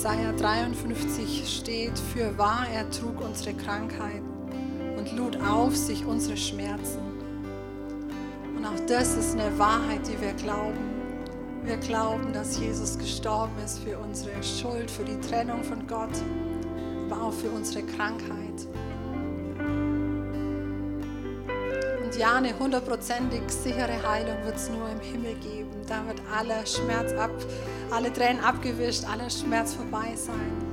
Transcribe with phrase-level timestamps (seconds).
[0.00, 4.24] Jesaja 53 steht, für wahr er trug unsere Krankheiten
[4.96, 7.02] und lud auf sich unsere Schmerzen.
[8.56, 10.78] Und auch das ist eine Wahrheit, die wir glauben.
[11.64, 16.16] Wir glauben, dass Jesus gestorben ist für unsere Schuld, für die Trennung von Gott,
[17.10, 18.66] aber auch für unsere Krankheit.
[22.02, 25.70] Und ja, eine hundertprozentig sichere Heilung wird es nur im Himmel geben.
[25.86, 27.32] Da wird aller Schmerz ab,
[27.92, 30.70] alle Tränen abgewischt, aller Schmerz vorbei sein.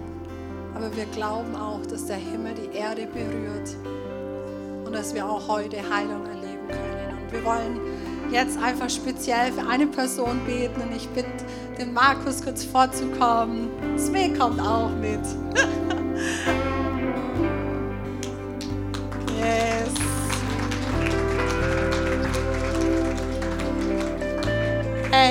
[0.75, 3.75] Aber wir glauben auch, dass der Himmel die Erde berührt
[4.85, 7.17] und dass wir auch heute Heilung erleben können.
[7.23, 7.79] Und wir wollen
[8.31, 11.29] jetzt einfach speziell für eine Person beten und ich bitte
[11.79, 13.69] den Markus kurz vorzukommen.
[13.97, 15.21] Sme kommt auch mit.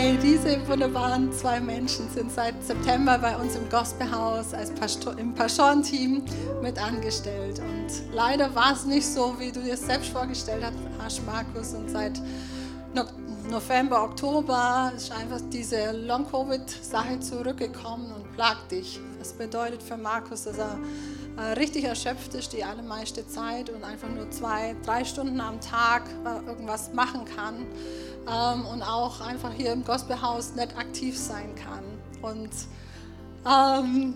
[0.07, 5.35] Hey, diese wunderbaren zwei Menschen sind seit September bei uns im Gospelhaus als Pastor, im
[5.35, 6.23] Pastorenteam
[6.63, 7.59] mit angestellt.
[7.59, 10.65] Und leider war es nicht so, wie du dir es selbst vorgestellt
[11.01, 11.75] hast, Markus.
[11.75, 12.23] Und seit
[13.51, 19.01] November, Oktober ist einfach diese Long-Covid-Sache zurückgekommen und plagt dich.
[19.19, 20.79] Das bedeutet für Markus, dass er
[21.37, 26.05] äh, richtig erschöpft ist die allermeiste Zeit und einfach nur zwei, drei Stunden am Tag
[26.25, 27.67] äh, irgendwas machen kann
[28.29, 31.85] ähm, und auch einfach hier im Gospelhaus nicht aktiv sein kann.
[32.23, 32.51] Und
[33.47, 34.15] ähm,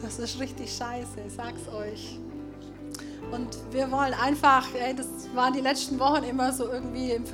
[0.00, 2.18] das ist richtig scheiße, ich sag's euch.
[3.30, 7.24] Und wir wollen einfach, ey, das waren die letzten Wochen immer so irgendwie im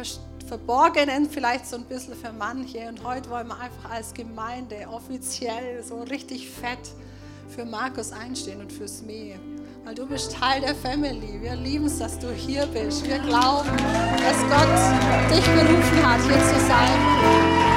[0.47, 2.89] Verborgenen vielleicht so ein bisschen für manche.
[2.89, 6.79] Und heute wollen wir einfach als Gemeinde offiziell so richtig fett
[7.49, 9.39] für Markus einstehen und fürs Mee.
[9.89, 11.41] Weil du bist Teil der Family.
[11.41, 13.09] Wir lieben es, dass du hier bist.
[13.09, 13.71] Wir glauben,
[14.19, 17.68] dass Gott dich berufen hat, hier zu sein.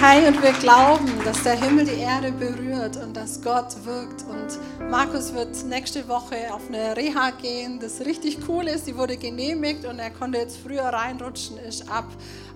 [0.00, 4.22] Hey, und wir glauben, dass der Himmel die Erde berührt und dass Gott wirkt.
[4.22, 8.86] Und Markus wird nächste Woche auf eine Reha gehen, das richtig cool ist.
[8.86, 12.06] Die wurde genehmigt und er konnte jetzt früher reinrutschen, ist ab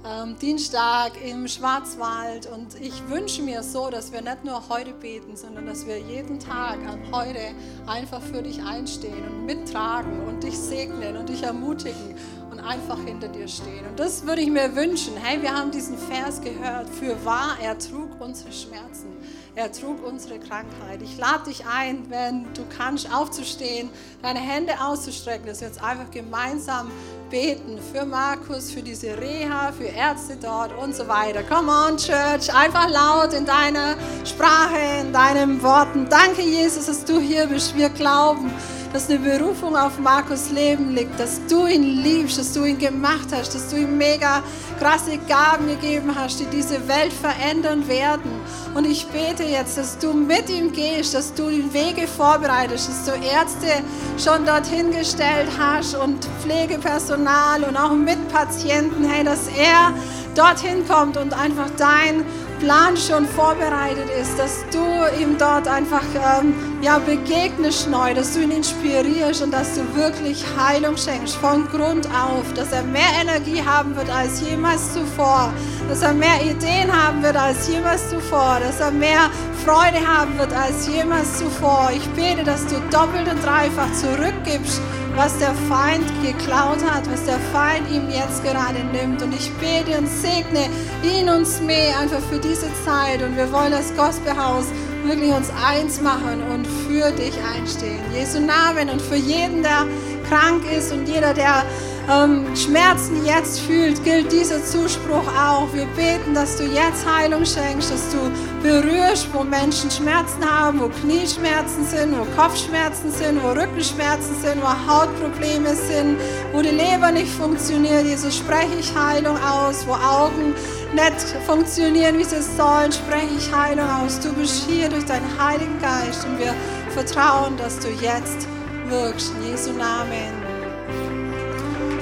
[0.07, 2.47] ähm, Dienstag im Schwarzwald.
[2.47, 6.39] Und ich wünsche mir so, dass wir nicht nur heute beten, sondern dass wir jeden
[6.39, 7.57] Tag an heute
[7.89, 12.15] einfach für dich einstehen und mittragen und dich segnen und dich ermutigen
[12.61, 13.87] einfach hinter dir stehen.
[13.89, 15.17] Und das würde ich mir wünschen.
[15.17, 16.89] Hey, wir haben diesen Vers gehört.
[16.89, 19.09] Für wahr, er trug unsere Schmerzen.
[19.55, 21.03] Er trug unsere Krankheit.
[21.03, 23.91] Ich lade dich ein, wenn du kannst, aufzustehen,
[24.23, 26.91] deine Hände auszustrecken, dass wir jetzt einfach gemeinsam
[27.33, 31.43] beten für Markus, für diese Reha, für Ärzte dort und so weiter.
[31.43, 36.07] Come on, Church, einfach laut in deiner Sprache, in deinen Worten.
[36.11, 37.75] Danke, Jesus, dass du hier bist.
[37.75, 38.53] Wir glauben
[38.93, 43.29] dass eine Berufung auf Markus Leben liegt, dass du ihn liebst, dass du ihn gemacht
[43.33, 44.43] hast, dass du ihm mega
[44.79, 48.31] krasse Gaben gegeben hast, die diese Welt verändern werden.
[48.75, 53.05] Und ich bete jetzt, dass du mit ihm gehst, dass du die Wege vorbereitest, dass
[53.05, 53.69] du Ärzte
[54.17, 59.93] schon dorthin gestellt hast und Pflegepersonal und auch Mitpatienten, hey, dass er
[60.35, 62.25] dorthin kommt und einfach dein
[62.63, 68.41] Plan schon vorbereitet ist, dass du ihm dort einfach ähm, ja, begegnest neu, dass du
[68.41, 71.35] ihn inspirierst und dass du wirklich Heilung schenkst.
[71.35, 75.53] Von Grund auf, dass er mehr Energie haben wird als jemals zuvor,
[75.89, 79.29] dass er mehr Ideen haben wird als jemals zuvor, dass er mehr
[79.65, 81.91] Freude haben wird als jemals zuvor.
[81.93, 84.81] Ich bete, dass du doppelt und dreifach zurückgibst
[85.15, 89.23] was der Feind geklaut hat, was der Feind ihm jetzt gerade nimmt.
[89.23, 90.69] Und ich bete und segne
[91.03, 93.23] ihn uns mehr einfach für diese Zeit.
[93.23, 94.67] Und wir wollen das Gospelhaus
[95.05, 98.01] wirklich uns eins machen und für dich einstehen.
[98.15, 99.87] Jesu Namen und für jeden, der
[100.29, 101.65] krank ist und jeder, der
[102.11, 105.73] ähm, Schmerzen jetzt fühlt, gilt dieser Zuspruch auch.
[105.73, 108.19] Wir beten, dass du jetzt Heilung schenkst, dass du
[108.63, 114.93] berührst, wo Menschen Schmerzen haben, wo Knieschmerzen sind, wo Kopfschmerzen sind, wo Rückenschmerzen sind, wo
[114.93, 116.17] Hautprobleme sind,
[116.53, 118.05] wo die Leber nicht funktioniert.
[118.05, 120.55] Jesus, spreche ich Heilung aus, wo Augen
[120.93, 124.21] nicht funktionieren, wie sie sollen, spreche ich Heilung aus.
[124.21, 126.55] Du bist hier durch deinen Heiligen Geist und wir
[126.91, 128.47] vertrauen, dass du jetzt
[128.89, 129.33] wirkst.
[129.41, 130.42] In Jesu Namen.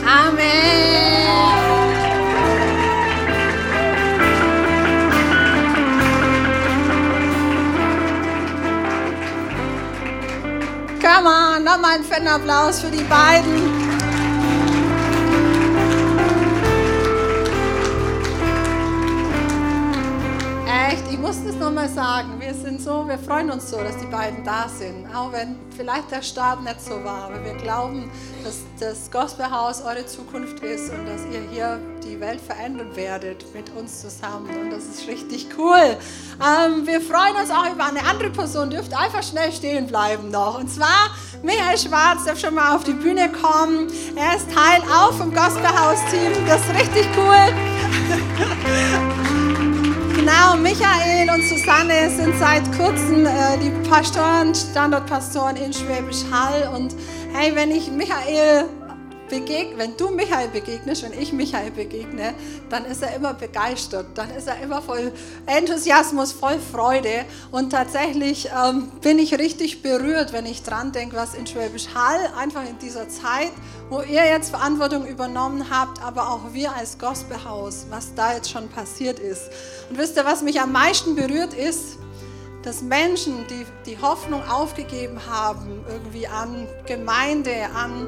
[0.06, 0.80] Amen.
[11.00, 13.90] Come on, nochmal einen fetten Applaus für die beiden.
[20.66, 22.40] Echt, ich muss das nochmal sagen.
[22.40, 25.06] Wir sind so, wir freuen uns so, dass die beiden da sind.
[25.14, 27.24] Auch wenn vielleicht der Start nicht so war.
[27.24, 28.10] Aber wir glauben,
[28.42, 33.68] dass das Gospelhaus eure Zukunft ist und dass ihr hier die Welt verändern werdet mit
[33.76, 34.48] uns zusammen.
[34.58, 35.98] Und das ist richtig cool.
[36.40, 38.70] Ähm, wir freuen uns auch über eine andere Person.
[38.70, 40.58] Dürft einfach schnell stehen bleiben noch.
[40.58, 41.10] Und zwar
[41.42, 43.88] Michael Schwarz darf schon mal auf die Bühne kommen.
[44.16, 46.32] Er ist Teil auch vom Gospelhaus-Team.
[46.46, 47.54] Das ist richtig cool.
[50.30, 56.70] Genau, Michael und Susanne sind seit kurzem äh, die Pastoren, Standortpastoren in Schwäbisch Hall.
[56.72, 56.94] Und
[57.34, 58.66] hey, wenn ich Michael
[59.30, 62.34] begeg wenn du Michael begegnest, wenn ich Michael begegne,
[62.68, 65.12] dann ist er immer begeistert, dann ist er immer voll
[65.46, 67.24] Enthusiasmus, voll Freude.
[67.50, 72.18] Und tatsächlich ähm, bin ich richtig berührt, wenn ich dran denke, was in Schwäbisch Hall
[72.38, 73.52] einfach in dieser Zeit,
[73.88, 78.68] wo ihr jetzt Verantwortung übernommen habt, aber auch wir als Gospelhaus, was da jetzt schon
[78.68, 79.44] passiert ist.
[79.88, 81.98] Und wisst ihr, was mich am meisten berührt ist?
[82.62, 88.06] dass Menschen, die die Hoffnung aufgegeben haben, irgendwie an Gemeinde, an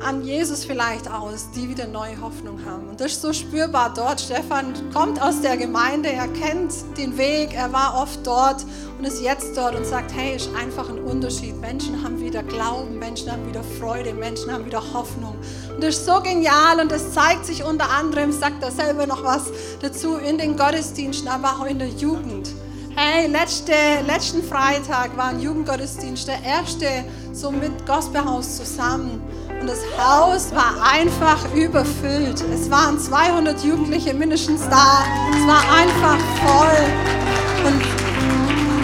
[0.00, 2.88] an Jesus vielleicht aus, die wieder neue Hoffnung haben.
[2.88, 4.20] Und das ist so spürbar dort.
[4.20, 8.64] Stefan kommt aus der Gemeinde, er kennt den Weg, er war oft dort
[8.98, 11.60] und ist jetzt dort und sagt, hey, ist einfach ein Unterschied.
[11.60, 15.36] Menschen haben wieder Glauben, Menschen haben wieder Freude, Menschen haben wieder Hoffnung.
[15.74, 19.22] Und das ist so genial und das zeigt sich unter anderem, sagt er selber noch
[19.22, 19.50] was
[19.82, 22.48] dazu, in den Gottesdiensten, aber auch in der Jugend.
[22.96, 23.72] Hey, letzte,
[24.06, 26.86] letzten Freitag war ein Jugendgottesdienst, der erste
[27.32, 29.22] so mit Gospelhaus zusammen.
[29.60, 32.42] Und das Haus war einfach überfüllt.
[32.52, 35.04] Es waren 200 Jugendliche mindestens da.
[35.32, 37.66] Es war einfach voll.
[37.66, 37.82] Und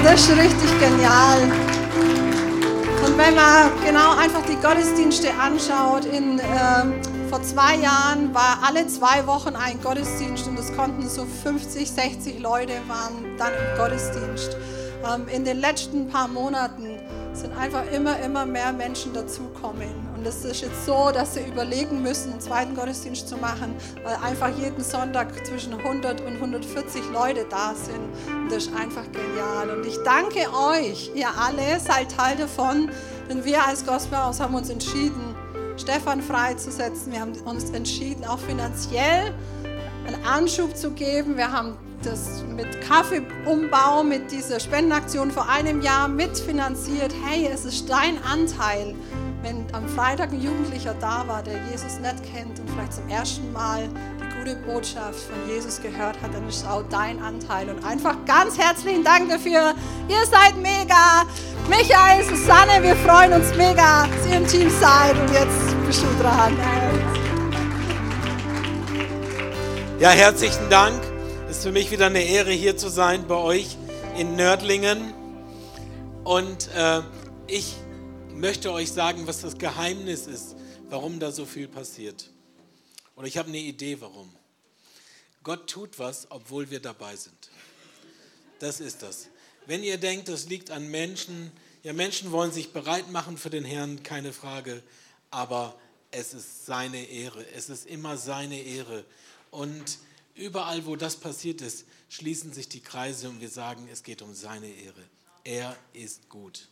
[0.04, 1.38] das ist richtig genial.
[3.06, 8.86] Und wenn man genau einfach die Gottesdienste anschaut, in, äh, vor zwei Jahren war alle
[8.86, 14.56] zwei Wochen ein Gottesdienst und es konnten so 50, 60 Leute waren dann im Gottesdienst.
[15.08, 16.98] Ähm, in den letzten paar Monaten
[17.32, 20.05] sind einfach immer, immer mehr Menschen dazukommen.
[20.26, 24.50] Es ist jetzt so, dass sie überlegen müssen, einen zweiten Gottesdienst zu machen, weil einfach
[24.58, 28.00] jeden Sonntag zwischen 100 und 140 Leute da sind.
[28.26, 29.70] Und das ist einfach genial.
[29.70, 32.90] Und ich danke euch, ihr alle seid Teil davon,
[33.30, 35.36] denn wir als Gospelhaus haben uns entschieden,
[35.76, 37.12] Stefan freizusetzen.
[37.12, 39.32] Wir haben uns entschieden, auch finanziell
[40.06, 41.36] einen Anschub zu geben.
[41.36, 47.14] Wir haben das mit Kaffeeumbau, mit dieser Spendenaktion vor einem Jahr mitfinanziert.
[47.24, 48.96] Hey, es ist dein Anteil.
[49.46, 53.52] Wenn am Freitag ein Jugendlicher da war, der Jesus nicht kennt und vielleicht zum ersten
[53.52, 53.88] Mal
[54.18, 57.70] die gute Botschaft von Jesus gehört hat, dann ist auch dein Anteil.
[57.70, 59.76] Und einfach ganz herzlichen Dank dafür.
[60.08, 61.22] Ihr seid mega.
[61.68, 65.16] Michael, Susanne, wir freuen uns mega, dass ihr im Team seid.
[65.16, 66.52] Und jetzt bist du dran.
[70.00, 71.00] Ja, herzlichen Dank.
[71.48, 73.78] Es ist für mich wieder eine Ehre, hier zu sein bei euch
[74.18, 75.14] in Nördlingen.
[76.24, 77.02] Und äh,
[77.46, 77.76] ich
[78.36, 80.56] möchte euch sagen, was das Geheimnis ist,
[80.88, 82.30] warum da so viel passiert.
[83.14, 84.30] Und ich habe eine Idee, warum.
[85.42, 87.50] Gott tut was, obwohl wir dabei sind.
[88.58, 89.28] Das ist das.
[89.66, 91.50] Wenn ihr denkt, das liegt an Menschen,
[91.82, 94.82] ja, Menschen wollen sich bereit machen für den Herrn, keine Frage,
[95.30, 95.78] aber
[96.10, 97.44] es ist seine Ehre.
[97.54, 99.04] Es ist immer seine Ehre.
[99.50, 99.98] Und
[100.36, 104.34] Überall, wo das passiert ist, schließen sich die Kreise und wir sagen, es geht um
[104.34, 105.02] seine Ehre.
[105.44, 106.68] Er ist gut.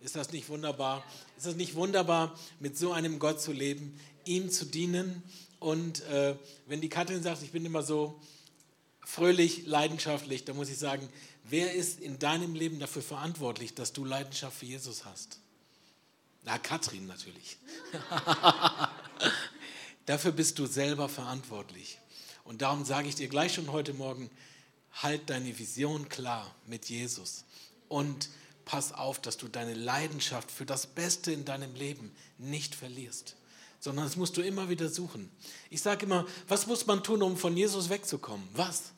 [0.00, 1.04] Ist das nicht wunderbar?
[1.36, 5.22] Ist das nicht wunderbar, mit so einem Gott zu leben, ihm zu dienen?
[5.58, 8.20] Und äh, wenn die Katrin sagt, ich bin immer so
[9.00, 11.08] fröhlich, leidenschaftlich, dann muss ich sagen,
[11.44, 15.40] wer ist in deinem Leben dafür verantwortlich, dass du Leidenschaft für Jesus hast?
[16.44, 17.56] Na, Katrin natürlich.
[20.06, 21.98] dafür bist du selber verantwortlich.
[22.44, 24.30] Und darum sage ich dir gleich schon heute Morgen,
[24.92, 27.44] halt deine Vision klar mit Jesus
[27.88, 28.30] und
[28.68, 33.34] pass auf, dass du deine Leidenschaft für das Beste in deinem Leben nicht verlierst,
[33.80, 35.30] sondern das musst du immer wieder suchen.
[35.70, 38.46] Ich sage immer, was muss man tun, um von Jesus wegzukommen?
[38.52, 38.92] Was?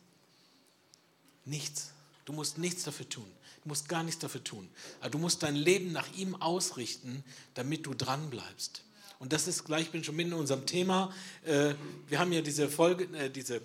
[1.45, 1.93] Nichts.
[2.25, 3.31] Du musst nichts dafür tun.
[3.63, 4.69] Du musst gar nichts dafür tun.
[4.99, 7.23] Aber du musst dein Leben nach ihm ausrichten,
[7.55, 8.83] damit du dran bleibst.
[9.21, 11.15] Und das ist gleich, ich bin schon mitten in unserem Thema.
[11.45, 11.75] Äh,
[12.09, 13.59] wir haben ja diese Folge, äh, diese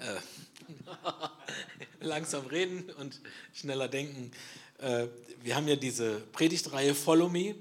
[0.00, 0.20] äh,
[2.00, 3.22] langsam reden und
[3.54, 4.32] schneller denken.
[5.42, 7.54] Wir haben ja diese Predigtreihe Follow Me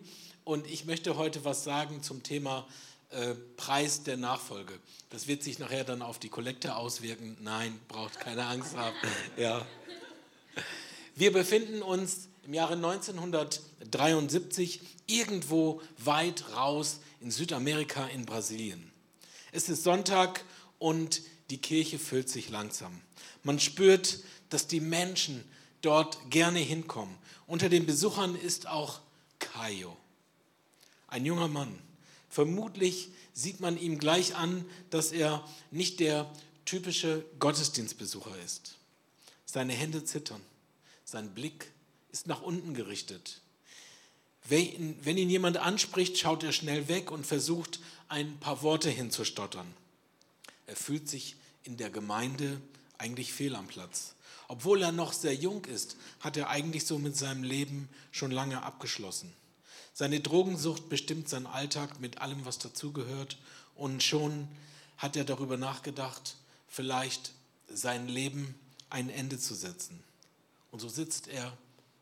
[0.44, 2.68] und ich möchte heute was sagen zum Thema
[3.56, 4.78] Preis der Nachfolge.
[5.10, 7.38] Das wird sich nachher dann auf die Kollekte auswirken.
[7.40, 8.98] Nein, braucht keine Angst haben.
[9.38, 9.66] Ja.
[11.16, 18.92] Wir befinden uns im Jahre 1973 irgendwo weit raus in Südamerika, in Brasilien.
[19.54, 20.44] Es ist Sonntag
[20.78, 23.00] und die Kirche füllt sich langsam.
[23.44, 25.46] Man spürt, dass die Menschen
[25.84, 27.16] dort gerne hinkommen.
[27.46, 29.02] Unter den Besuchern ist auch
[29.40, 29.96] Kaio,
[31.08, 31.78] ein junger Mann.
[32.30, 36.32] Vermutlich sieht man ihm gleich an, dass er nicht der
[36.66, 38.76] typische Gottesdienstbesucher ist.
[39.46, 40.42] Seine Hände zittern,
[41.06, 41.72] sein Blick
[42.12, 43.42] ist nach unten gerichtet.
[44.46, 49.72] Wenn ihn jemand anspricht, schaut er schnell weg und versucht, ein paar Worte hinzustottern.
[50.66, 52.60] Er fühlt sich in der Gemeinde
[52.98, 54.13] eigentlich fehl am Platz.
[54.48, 58.62] Obwohl er noch sehr jung ist, hat er eigentlich so mit seinem Leben schon lange
[58.62, 59.34] abgeschlossen.
[59.94, 63.38] Seine Drogensucht bestimmt seinen Alltag mit allem, was dazugehört.
[63.76, 64.48] Und schon
[64.98, 66.36] hat er darüber nachgedacht,
[66.68, 67.32] vielleicht
[67.70, 68.56] sein Leben
[68.90, 70.04] ein Ende zu setzen.
[70.72, 71.56] Und so sitzt er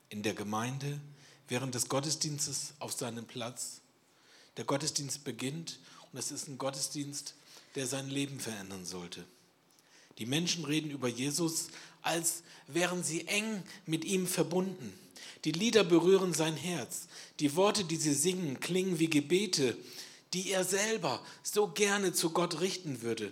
[0.10, 1.00] in der Gemeinde
[1.48, 3.82] während des Gottesdienstes auf seinem Platz.
[4.58, 5.80] Der Gottesdienst beginnt
[6.12, 7.36] und es ist ein Gottesdienst,
[7.76, 9.26] der sein Leben verändern sollte.
[10.18, 11.68] Die Menschen reden über Jesus,
[12.02, 14.94] als wären sie eng mit ihm verbunden.
[15.46, 17.08] Die Lieder berühren sein Herz.
[17.40, 19.78] Die Worte, die sie singen, klingen wie Gebete,
[20.34, 23.32] die er selber so gerne zu Gott richten würde,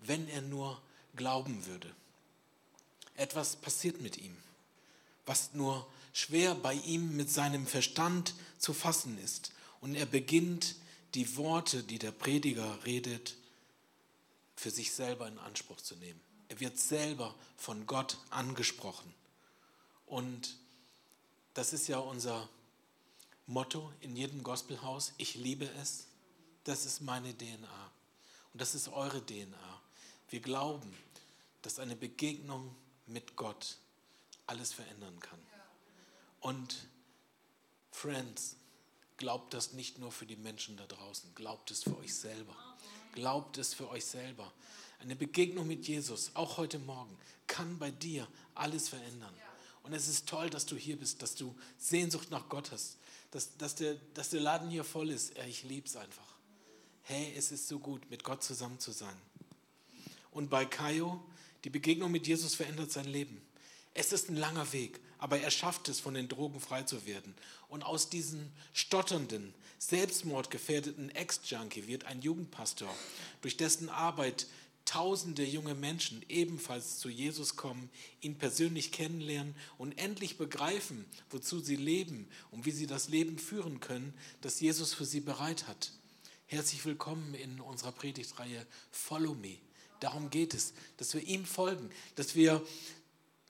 [0.00, 0.80] wenn er nur
[1.16, 1.90] glauben würde.
[3.16, 4.36] Etwas passiert mit ihm,
[5.26, 9.52] was nur schwer bei ihm mit seinem Verstand zu fassen ist.
[9.80, 10.76] Und er beginnt
[11.14, 13.36] die Worte, die der Prediger redet,
[14.56, 16.20] für sich selber in Anspruch zu nehmen.
[16.54, 19.12] Er wird selber von Gott angesprochen.
[20.06, 20.56] Und
[21.54, 22.48] das ist ja unser
[23.48, 25.14] Motto in jedem Gospelhaus.
[25.16, 26.06] Ich liebe es.
[26.62, 27.90] Das ist meine DNA.
[28.52, 29.80] Und das ist eure DNA.
[30.30, 30.96] Wir glauben,
[31.62, 32.72] dass eine Begegnung
[33.08, 33.76] mit Gott
[34.46, 35.40] alles verändern kann.
[36.38, 36.86] Und
[37.90, 38.54] Friends,
[39.16, 42.54] glaubt das nicht nur für die Menschen da draußen, glaubt es für euch selber.
[43.12, 44.52] Glaubt es für euch selber.
[45.00, 49.34] Eine Begegnung mit Jesus, auch heute Morgen, kann bei dir alles verändern.
[49.82, 52.96] Und es ist toll, dass du hier bist, dass du Sehnsucht nach Gott hast,
[53.30, 55.36] dass, dass, der, dass der Laden hier voll ist.
[55.46, 56.34] Ich liebe es einfach.
[57.02, 59.16] Hey, es ist so gut, mit Gott zusammen zu sein.
[60.30, 61.22] Und bei Kaio,
[61.64, 63.42] die Begegnung mit Jesus verändert sein Leben.
[63.92, 67.34] Es ist ein langer Weg, aber er schafft es, von den Drogen frei zu werden.
[67.68, 72.92] Und aus diesem stotternden, selbstmordgefährdeten Ex-Junkie wird ein Jugendpastor,
[73.42, 74.46] durch dessen Arbeit
[74.84, 81.76] tausende junge Menschen ebenfalls zu Jesus kommen, ihn persönlich kennenlernen und endlich begreifen, wozu sie
[81.76, 85.92] leben und wie sie das Leben führen können, das Jesus für sie bereit hat.
[86.46, 89.56] Herzlich willkommen in unserer Predigtreihe Follow Me.
[90.00, 92.64] Darum geht es, dass wir ihm folgen, dass wir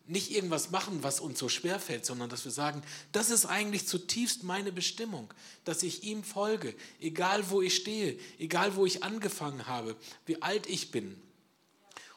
[0.07, 3.87] nicht irgendwas machen, was uns so schwer fällt, sondern dass wir sagen, das ist eigentlich
[3.87, 5.33] zutiefst meine Bestimmung,
[5.65, 10.67] dass ich ihm folge, egal wo ich stehe, egal wo ich angefangen habe, wie alt
[10.67, 11.21] ich bin.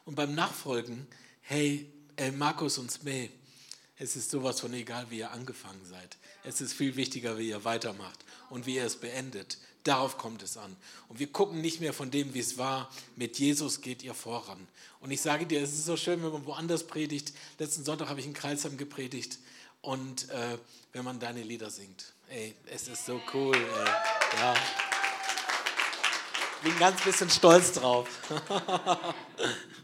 [0.08, 1.06] Und beim Nachfolgen,
[1.42, 3.30] hey, äh, Markus und Smee,
[3.98, 6.16] es ist sowas von egal, wie ihr angefangen seid.
[6.46, 9.58] Es ist viel wichtiger, wie ihr weitermacht und wie ihr es beendet.
[9.84, 10.78] Darauf kommt es an.
[11.10, 12.90] Und wir gucken nicht mehr von dem, wie es war.
[13.18, 14.66] Mit Jesus geht ihr voran.
[15.02, 17.34] Und ich sage dir, es ist so schön, wenn man woanders predigt.
[17.60, 19.40] Letzten Sonntag habe ich in Kreisheim gepredigt.
[19.82, 20.58] Und äh,
[20.94, 22.14] wenn man deine Lieder singt.
[22.30, 23.58] Ey, es ist so cool.
[23.58, 24.40] Ey.
[24.40, 24.54] Ja.
[26.64, 28.08] Bin ganz bisschen stolz drauf.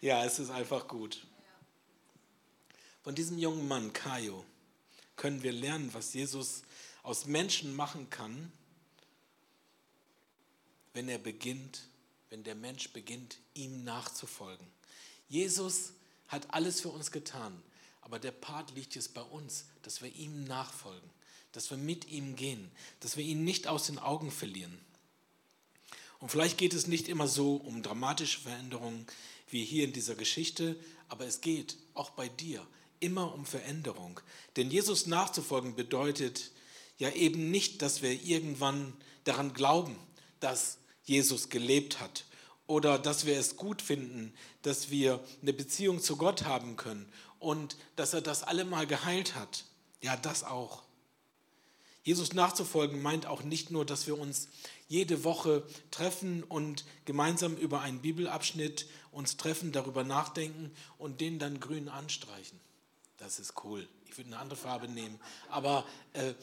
[0.00, 1.26] ja, es ist einfach gut.
[3.02, 4.44] Von diesem jungen Mann, Kaio,
[5.16, 6.62] können wir lernen, was Jesus
[7.02, 8.52] aus Menschen machen kann,
[10.94, 11.82] wenn er beginnt,
[12.30, 14.66] wenn der Mensch beginnt, ihm nachzufolgen.
[15.28, 15.92] Jesus
[16.28, 17.62] hat alles für uns getan,
[18.02, 21.10] aber der Part liegt jetzt bei uns, dass wir ihm nachfolgen,
[21.52, 24.78] dass wir mit ihm gehen, dass wir ihn nicht aus den Augen verlieren.
[26.18, 29.06] Und vielleicht geht es nicht immer so um dramatische Veränderungen
[29.50, 30.76] wie hier in dieser Geschichte,
[31.08, 32.66] aber es geht auch bei dir
[33.00, 34.20] immer um Veränderung.
[34.56, 36.50] Denn Jesus nachzufolgen bedeutet
[36.98, 38.92] ja eben nicht, dass wir irgendwann
[39.24, 39.96] daran glauben,
[40.40, 42.24] dass Jesus gelebt hat
[42.66, 47.76] oder dass wir es gut finden, dass wir eine Beziehung zu Gott haben können und
[47.96, 49.64] dass er das allemal geheilt hat.
[50.02, 50.82] Ja, das auch.
[52.02, 54.48] Jesus nachzufolgen meint auch nicht nur, dass wir uns
[54.88, 58.86] jede Woche treffen und gemeinsam über einen Bibelabschnitt
[59.18, 62.58] uns treffen, darüber nachdenken und den dann grün anstreichen.
[63.18, 63.86] Das ist cool.
[64.06, 65.18] Ich würde eine andere Farbe nehmen.
[65.50, 66.34] Aber äh,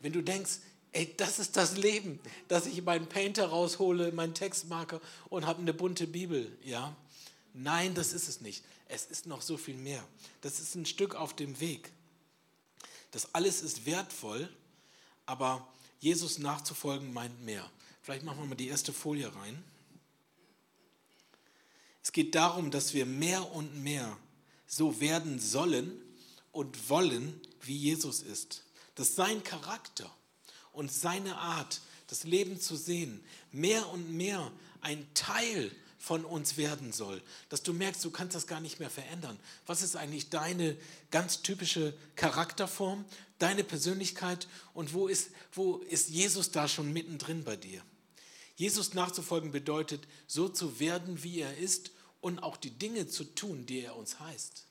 [0.00, 0.60] wenn du denkst,
[0.94, 5.00] Ey, das ist das Leben, dass ich meinen Painter raushole, meinen Textmarker
[5.30, 6.94] und habe eine bunte Bibel, ja?
[7.54, 8.62] Nein, das ist es nicht.
[8.88, 10.06] Es ist noch so viel mehr.
[10.42, 11.90] Das ist ein Stück auf dem Weg.
[13.10, 14.50] Das alles ist wertvoll,
[15.24, 15.66] aber
[15.98, 17.70] Jesus nachzufolgen meint mehr.
[18.02, 19.64] Vielleicht machen wir mal die erste Folie rein.
[22.02, 24.16] Es geht darum, dass wir mehr und mehr
[24.66, 25.92] so werden sollen
[26.50, 28.64] und wollen, wie Jesus ist.
[28.94, 30.10] Dass sein Charakter
[30.72, 36.92] und seine Art, das Leben zu sehen, mehr und mehr ein Teil von uns werden
[36.92, 37.22] soll.
[37.48, 39.38] Dass du merkst, du kannst das gar nicht mehr verändern.
[39.66, 40.76] Was ist eigentlich deine
[41.12, 43.04] ganz typische Charakterform,
[43.38, 47.82] deine Persönlichkeit und wo ist, wo ist Jesus da schon mittendrin bei dir?
[48.56, 51.90] Jesus nachzufolgen bedeutet, so zu werden, wie er ist
[52.20, 54.66] und auch die Dinge zu tun, die er uns heißt.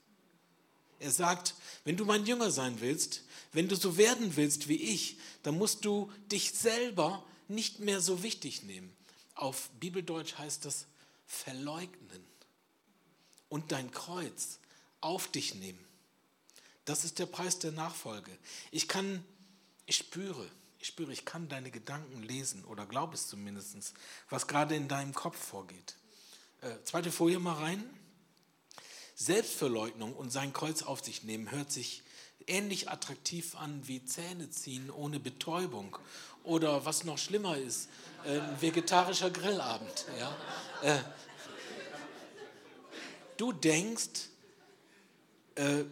[1.00, 3.24] Er sagt, wenn du mein Jünger sein willst,
[3.54, 8.24] wenn du so werden willst wie ich, dann musst du dich selber nicht mehr so
[8.24, 8.96] wichtig nehmen.
[9.34, 10.86] Auf Bibeldeutsch heißt das
[11.26, 12.24] verleugnen
[13.50, 14.60] und dein Kreuz
[15.02, 15.84] auf dich nehmen.
[16.86, 18.32] Das ist der Preis der Nachfolge.
[18.70, 19.24] Ich kann,
[19.88, 20.50] ich spüre,
[20.82, 23.94] ich spüre, ich kann deine Gedanken lesen oder glaube es zumindest,
[24.30, 25.96] was gerade in deinem Kopf vorgeht.
[26.62, 27.84] Äh, zweite Folie mal rein.
[29.14, 32.02] Selbstverleugnung und sein Kreuz auf sich nehmen hört sich
[32.48, 35.96] ähnlich attraktiv an wie Zähne ziehen ohne Betäubung
[36.44, 37.88] oder was noch schlimmer ist,
[38.26, 40.08] äh, ein vegetarischer Grillabend.
[40.18, 40.36] Ja?
[40.82, 41.00] Äh,
[43.38, 44.30] du denkst,
[45.54, 45.84] äh,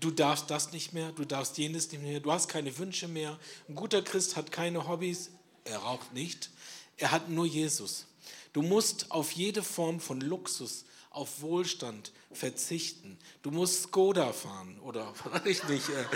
[0.00, 3.38] du darfst das nicht mehr, du darfst jenes nicht mehr, du hast keine Wünsche mehr.
[3.68, 5.30] Ein guter Christ hat keine Hobbys,
[5.64, 6.50] er raucht nicht,
[6.96, 8.06] er hat nur Jesus.
[8.52, 13.18] Du musst auf jede Form von Luxus, auf Wohlstand verzichten.
[13.42, 15.12] Du musst Skoda fahren oder
[15.44, 15.88] ich nicht.
[15.88, 16.06] Äh, äh,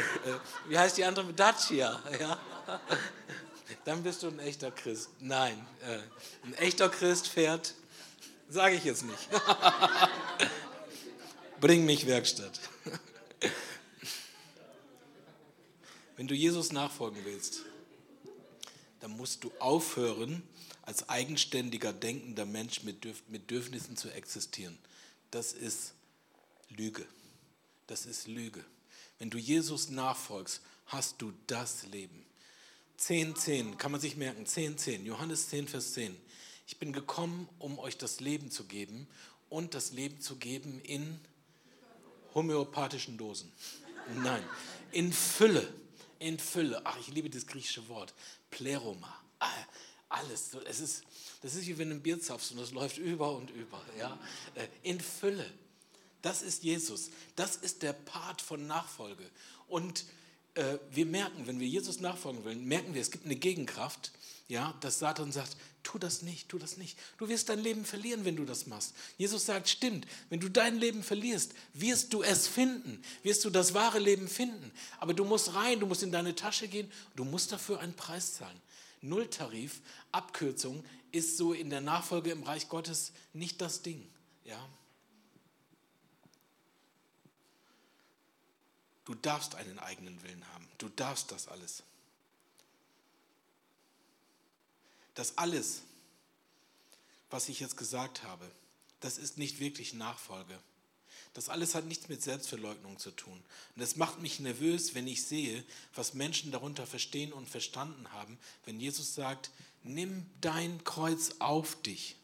[0.68, 1.32] wie heißt die andere?
[1.32, 2.00] Dacia.
[2.20, 2.38] Ja?
[3.84, 5.10] Dann bist du ein echter Christ.
[5.20, 7.74] Nein, äh, ein echter Christ fährt,
[8.48, 9.28] sage ich jetzt nicht.
[11.60, 12.60] Bring mich Werkstatt.
[16.22, 17.62] Wenn du Jesus nachfolgen willst,
[19.00, 20.44] dann musst du aufhören,
[20.82, 24.78] als eigenständiger, denkender Mensch mit Bedürfnissen zu existieren.
[25.32, 25.94] Das ist
[26.68, 27.04] Lüge.
[27.88, 28.64] Das ist Lüge.
[29.18, 32.24] Wenn du Jesus nachfolgst, hast du das Leben.
[32.98, 36.16] 10, 10, kann man sich merken, 10, 10, Johannes 10, Vers 10.
[36.68, 39.08] Ich bin gekommen, um euch das Leben zu geben
[39.48, 41.18] und das Leben zu geben in
[42.32, 43.50] homöopathischen Dosen.
[44.22, 44.44] Nein,
[44.92, 45.81] in Fülle,
[46.22, 46.80] in Fülle.
[46.84, 48.14] Ach, ich liebe das griechische Wort,
[48.50, 49.14] Pleroma.
[49.38, 49.48] Ah,
[50.08, 51.04] alles, es ist,
[51.42, 53.80] das ist wie wenn du ein Bier zapfst und das läuft über und über.
[53.98, 54.18] Ja?
[54.54, 55.50] Äh, in Fülle.
[56.20, 57.10] Das ist Jesus.
[57.34, 59.28] Das ist der Part von Nachfolge.
[59.68, 60.04] Und
[60.54, 64.12] äh, wir merken, wenn wir Jesus nachfolgen wollen, merken wir, es gibt eine Gegenkraft,
[64.52, 66.98] ja, dass Satan sagt, tu das nicht, tu das nicht.
[67.16, 68.92] Du wirst dein Leben verlieren, wenn du das machst.
[69.16, 73.72] Jesus sagt, stimmt, wenn du dein Leben verlierst, wirst du es finden, wirst du das
[73.72, 74.70] wahre Leben finden.
[75.00, 78.34] Aber du musst rein, du musst in deine Tasche gehen, du musst dafür einen Preis
[78.34, 78.60] zahlen.
[79.00, 79.80] Nulltarif,
[80.12, 84.06] Abkürzung, ist so in der Nachfolge im Reich Gottes nicht das Ding.
[84.44, 84.68] Ja?
[89.06, 90.68] Du darfst einen eigenen Willen haben.
[90.76, 91.84] Du darfst das alles.
[95.14, 95.82] Das alles,
[97.30, 98.50] was ich jetzt gesagt habe,
[99.00, 100.58] das ist nicht wirklich Nachfolge.
[101.34, 103.42] Das alles hat nichts mit Selbstverleugnung zu tun.
[103.74, 108.38] Und es macht mich nervös, wenn ich sehe, was Menschen darunter verstehen und verstanden haben,
[108.66, 109.50] wenn Jesus sagt,
[109.82, 112.16] nimm dein Kreuz auf dich.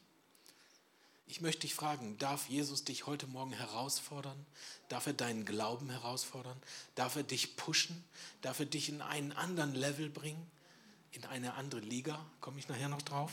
[1.27, 4.46] Ich möchte dich fragen, darf Jesus dich heute Morgen herausfordern?
[4.88, 6.57] Darf er deinen Glauben herausfordern?
[6.94, 8.03] Darf er dich pushen?
[8.40, 10.51] Darf er dich in einen anderen Level bringen?
[11.12, 12.25] In eine andere Liga?
[12.40, 13.33] Komme ich nachher noch drauf?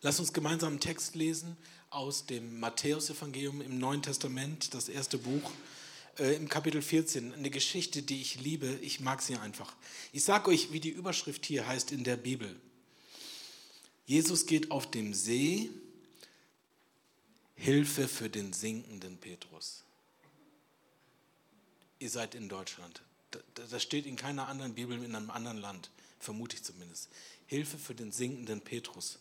[0.00, 1.56] Lass uns gemeinsam einen Text lesen
[1.90, 5.50] aus dem Matthäusevangelium im Neuen Testament, das erste Buch,
[6.18, 7.34] äh, im Kapitel 14.
[7.34, 8.78] Eine Geschichte, die ich liebe.
[8.82, 9.74] Ich mag sie einfach.
[10.12, 12.54] Ich sage euch, wie die Überschrift hier heißt in der Bibel.
[14.06, 15.70] Jesus geht auf dem See
[17.56, 19.82] Hilfe für den sinkenden Petrus.
[21.98, 23.02] Ihr seid in Deutschland.
[23.54, 27.08] Das steht in keiner anderen Bibel in einem anderen Land, vermute ich zumindest.
[27.46, 29.18] Hilfe für den sinkenden Petrus.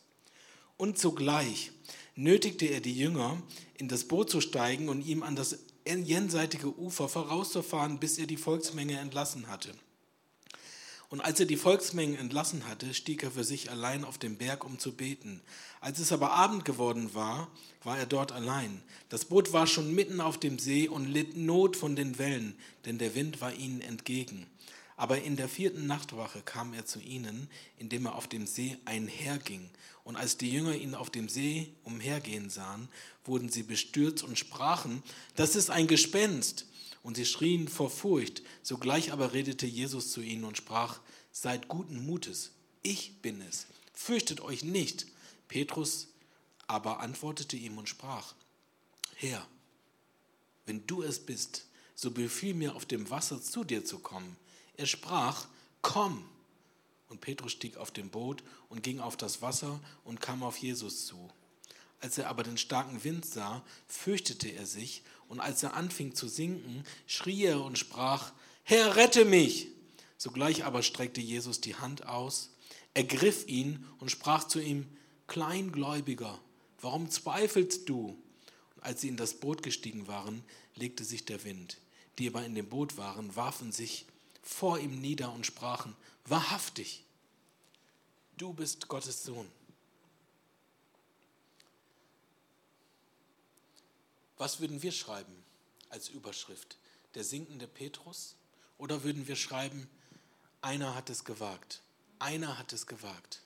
[0.77, 1.71] Und zugleich
[2.15, 3.41] nötigte er die Jünger,
[3.77, 8.37] in das Boot zu steigen und ihm an das jenseitige Ufer vorauszufahren, bis er die
[8.37, 9.73] Volksmenge entlassen hatte.
[11.09, 14.65] Und als er die Volksmengen entlassen hatte, stieg er für sich allein auf den Berg,
[14.65, 15.41] um zu beten.
[15.79, 17.49] Als es aber Abend geworden war,
[17.83, 18.81] war er dort allein.
[19.07, 22.97] Das Boot war schon mitten auf dem See und litt Not von den Wellen, denn
[22.97, 24.47] der Wind war ihnen entgegen.
[24.97, 29.69] Aber in der vierten Nachtwache kam er zu ihnen, indem er auf dem See einherging.
[30.03, 32.89] Und als die Jünger ihn auf dem See umhergehen sahen,
[33.23, 35.03] wurden sie bestürzt und sprachen,
[35.35, 36.65] das ist ein Gespenst
[37.03, 38.41] und sie schrien vor Furcht.
[38.63, 40.99] Sogleich aber redete Jesus zu ihnen und sprach,
[41.31, 42.51] seid guten Mutes,
[42.83, 45.07] ich bin es, fürchtet euch nicht.
[45.47, 46.07] Petrus
[46.67, 48.33] aber antwortete ihm und sprach,
[49.15, 49.45] Herr,
[50.65, 54.37] wenn du es bist, so befiehl mir auf dem Wasser zu dir zu kommen.
[54.75, 55.47] Er sprach,
[55.81, 56.23] komm.
[57.09, 61.07] Und Petrus stieg auf dem Boot und ging auf das Wasser und kam auf Jesus
[61.07, 61.29] zu.
[61.99, 66.27] Als er aber den starken Wind sah, fürchtete er sich, und als er anfing zu
[66.27, 68.31] sinken, schrie er und sprach,
[68.63, 69.67] Herr, rette mich!
[70.17, 72.51] Sogleich aber streckte Jesus die Hand aus,
[72.93, 74.87] ergriff ihn und sprach zu ihm,
[75.27, 76.39] Kleingläubiger,
[76.81, 78.17] warum zweifelst du?
[78.75, 80.43] Und als sie in das Boot gestiegen waren,
[80.75, 81.77] legte sich der Wind.
[82.17, 84.05] Die aber in dem Boot waren, warfen sich
[84.41, 87.03] vor ihm nieder und sprachen, wahrhaftig,
[88.37, 89.47] du bist Gottes Sohn.
[94.37, 95.33] Was würden wir schreiben
[95.89, 96.77] als Überschrift?
[97.15, 98.35] Der sinkende Petrus?
[98.77, 99.89] Oder würden wir schreiben,
[100.61, 101.81] einer hat es gewagt?
[102.19, 103.41] Einer hat es gewagt.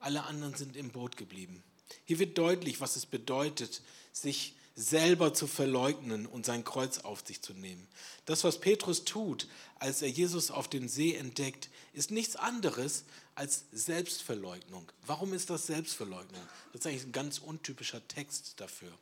[0.00, 1.62] Alle anderen sind im Boot geblieben.
[2.04, 7.42] Hier wird deutlich, was es bedeutet, sich selber zu verleugnen und sein Kreuz auf sich
[7.42, 7.86] zu nehmen.
[8.24, 9.46] Das, was Petrus tut,
[9.78, 14.90] als er Jesus auf dem See entdeckt, ist nichts anderes als Selbstverleugnung.
[15.06, 16.42] Warum ist das Selbstverleugnung?
[16.72, 18.92] Das ist eigentlich ein ganz untypischer Text dafür.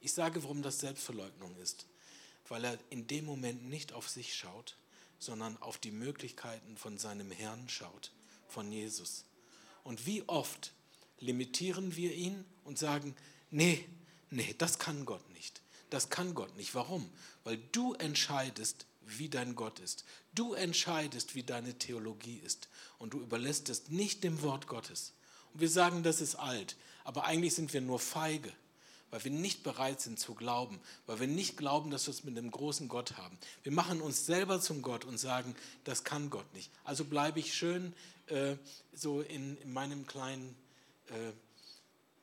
[0.00, 1.86] Ich sage, warum das Selbstverleugnung ist.
[2.48, 4.76] Weil er in dem Moment nicht auf sich schaut,
[5.18, 8.10] sondern auf die Möglichkeiten von seinem Herrn schaut,
[8.48, 9.24] von Jesus.
[9.84, 10.72] Und wie oft
[11.20, 13.14] limitieren wir ihn und sagen,
[13.50, 13.86] nee,
[14.30, 15.60] nee, das kann Gott nicht.
[15.90, 16.74] Das kann Gott nicht.
[16.74, 17.08] Warum?
[17.44, 20.04] Weil du entscheidest, wie dein Gott ist.
[20.34, 22.68] Du entscheidest, wie deine Theologie ist.
[22.98, 25.12] Und du überlässt es nicht dem Wort Gottes.
[25.52, 26.76] Und wir sagen, das ist alt.
[27.04, 28.52] Aber eigentlich sind wir nur feige
[29.10, 32.36] weil wir nicht bereit sind zu glauben, weil wir nicht glauben, dass wir es mit
[32.36, 33.36] einem großen Gott haben.
[33.62, 36.70] Wir machen uns selber zum Gott und sagen, das kann Gott nicht.
[36.84, 37.94] Also bleibe ich schön
[38.26, 38.56] äh,
[38.92, 40.54] so in, in, meinem kleinen,
[41.08, 41.32] äh,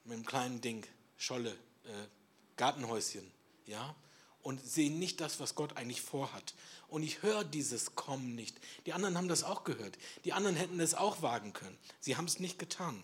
[0.06, 0.86] meinem kleinen Ding,
[1.18, 2.08] Scholle, äh,
[2.56, 3.30] Gartenhäuschen,
[3.66, 3.96] ja,
[4.42, 6.54] und sehe nicht das, was Gott eigentlich vorhat.
[6.88, 8.56] Und ich höre dieses Kommen nicht.
[8.86, 9.98] Die anderen haben das auch gehört.
[10.24, 11.78] Die anderen hätten es auch wagen können.
[12.00, 13.04] Sie haben es nicht getan.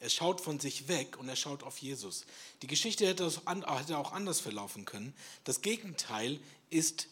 [0.00, 2.24] Er schaut von sich weg und er schaut auf Jesus.
[2.62, 5.14] Die Geschichte hätte auch anders verlaufen können.
[5.44, 7.08] Das Gegenteil ist,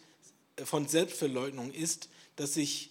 [0.57, 2.91] äh, von Selbstverleugnung ist, dass ich,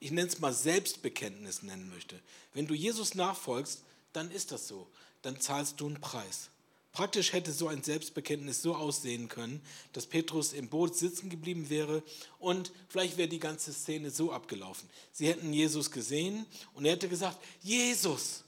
[0.00, 2.20] ich nenne es mal Selbstbekenntnis nennen möchte.
[2.54, 3.82] Wenn du Jesus nachfolgst,
[4.12, 4.88] dann ist das so.
[5.22, 6.50] Dann zahlst du einen Preis.
[6.96, 9.60] Praktisch hätte so ein Selbstbekenntnis so aussehen können,
[9.92, 12.02] dass Petrus im Boot sitzen geblieben wäre
[12.38, 14.88] und vielleicht wäre die ganze Szene so abgelaufen.
[15.12, 18.44] Sie hätten Jesus gesehen und er hätte gesagt, Jesus,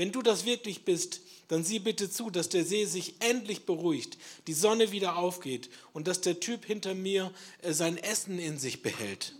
[0.00, 4.16] wenn du das wirklich bist, dann sieh bitte zu, dass der See sich endlich beruhigt,
[4.46, 8.80] die Sonne wieder aufgeht und dass der Typ hinter mir äh, sein Essen in sich
[8.80, 9.34] behält.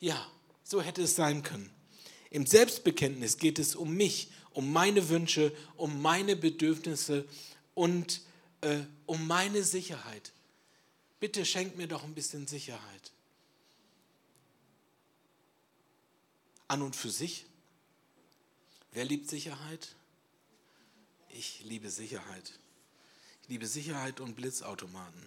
[0.00, 0.26] Ja,
[0.64, 1.70] so hätte es sein können.
[2.30, 7.24] Im Selbstbekenntnis geht es um mich, um meine Wünsche, um meine Bedürfnisse
[7.74, 8.20] und
[8.62, 10.32] äh, um meine Sicherheit.
[11.20, 13.12] Bitte schenk mir doch ein bisschen Sicherheit.
[16.66, 17.46] An und für sich
[18.96, 19.94] Wer liebt Sicherheit?
[21.28, 22.58] Ich liebe Sicherheit.
[23.42, 25.22] Ich liebe Sicherheit und Blitzautomaten.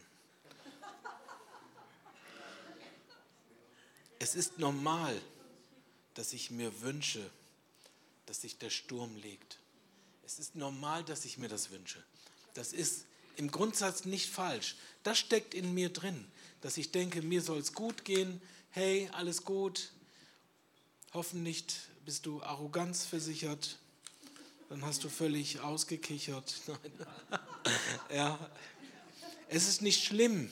[4.17, 5.21] Es ist normal,
[6.15, 7.29] dass ich mir wünsche,
[8.25, 9.60] dass sich der Sturm legt.
[10.25, 12.03] Es ist normal, dass ich mir das wünsche.
[12.55, 13.05] Das ist
[13.36, 14.77] im Grundsatz nicht falsch.
[15.03, 16.25] Das steckt in mir drin,
[16.62, 18.41] dass ich denke, mir soll es gut gehen.
[18.71, 19.91] Hey, alles gut.
[21.13, 21.65] Hoffentlich
[22.10, 23.78] bist du Arroganz versichert,
[24.67, 26.56] dann hast du völlig ausgekichert.
[28.12, 28.50] ja.
[29.48, 30.50] Es ist nicht schlimm,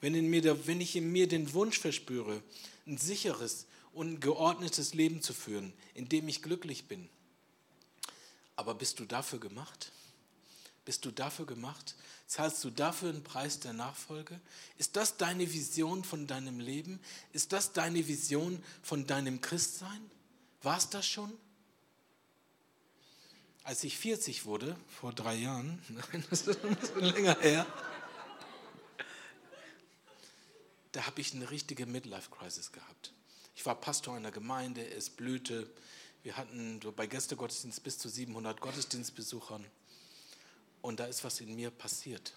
[0.00, 2.42] wenn, in mir der, wenn ich in mir den Wunsch verspüre,
[2.88, 7.08] ein sicheres und geordnetes Leben zu führen, in dem ich glücklich bin.
[8.56, 9.92] Aber bist du dafür gemacht?
[10.84, 11.94] Bist du dafür gemacht?
[12.26, 14.40] Zahlst du dafür einen Preis der Nachfolge?
[14.78, 16.98] Ist das deine Vision von deinem Leben?
[17.32, 20.10] Ist das deine Vision von deinem Christsein?
[20.64, 21.30] War es das schon?
[23.64, 27.66] Als ich 40 wurde, vor drei Jahren, nein, das ist bisschen länger her,
[30.92, 33.12] da habe ich eine richtige Midlife-Crisis gehabt.
[33.54, 35.68] Ich war Pastor einer Gemeinde, es blühte.
[36.22, 39.64] Wir hatten bei Gästegottesdienst bis zu 700 Gottesdienstbesuchern.
[40.80, 42.32] Und da ist was in mir passiert.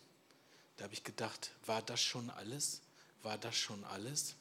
[0.76, 2.82] Da habe ich gedacht, war das schon alles?
[3.24, 4.36] War das schon alles?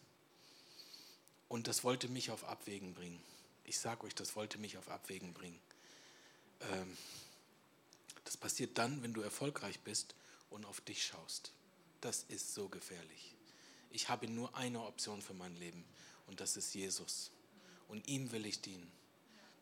[1.49, 3.23] Und das wollte mich auf Abwägen bringen.
[3.67, 5.61] Ich sage euch, das wollte mich auf Abwägen bringen.
[6.73, 6.97] Ähm,
[8.25, 10.15] das passiert dann, wenn du erfolgreich bist
[10.51, 11.53] und auf dich schaust.
[12.01, 13.35] Das ist so gefährlich.
[13.91, 15.85] Ich habe nur eine Option für mein Leben
[16.27, 17.31] und das ist Jesus.
[17.89, 18.91] Und ihm will ich dienen.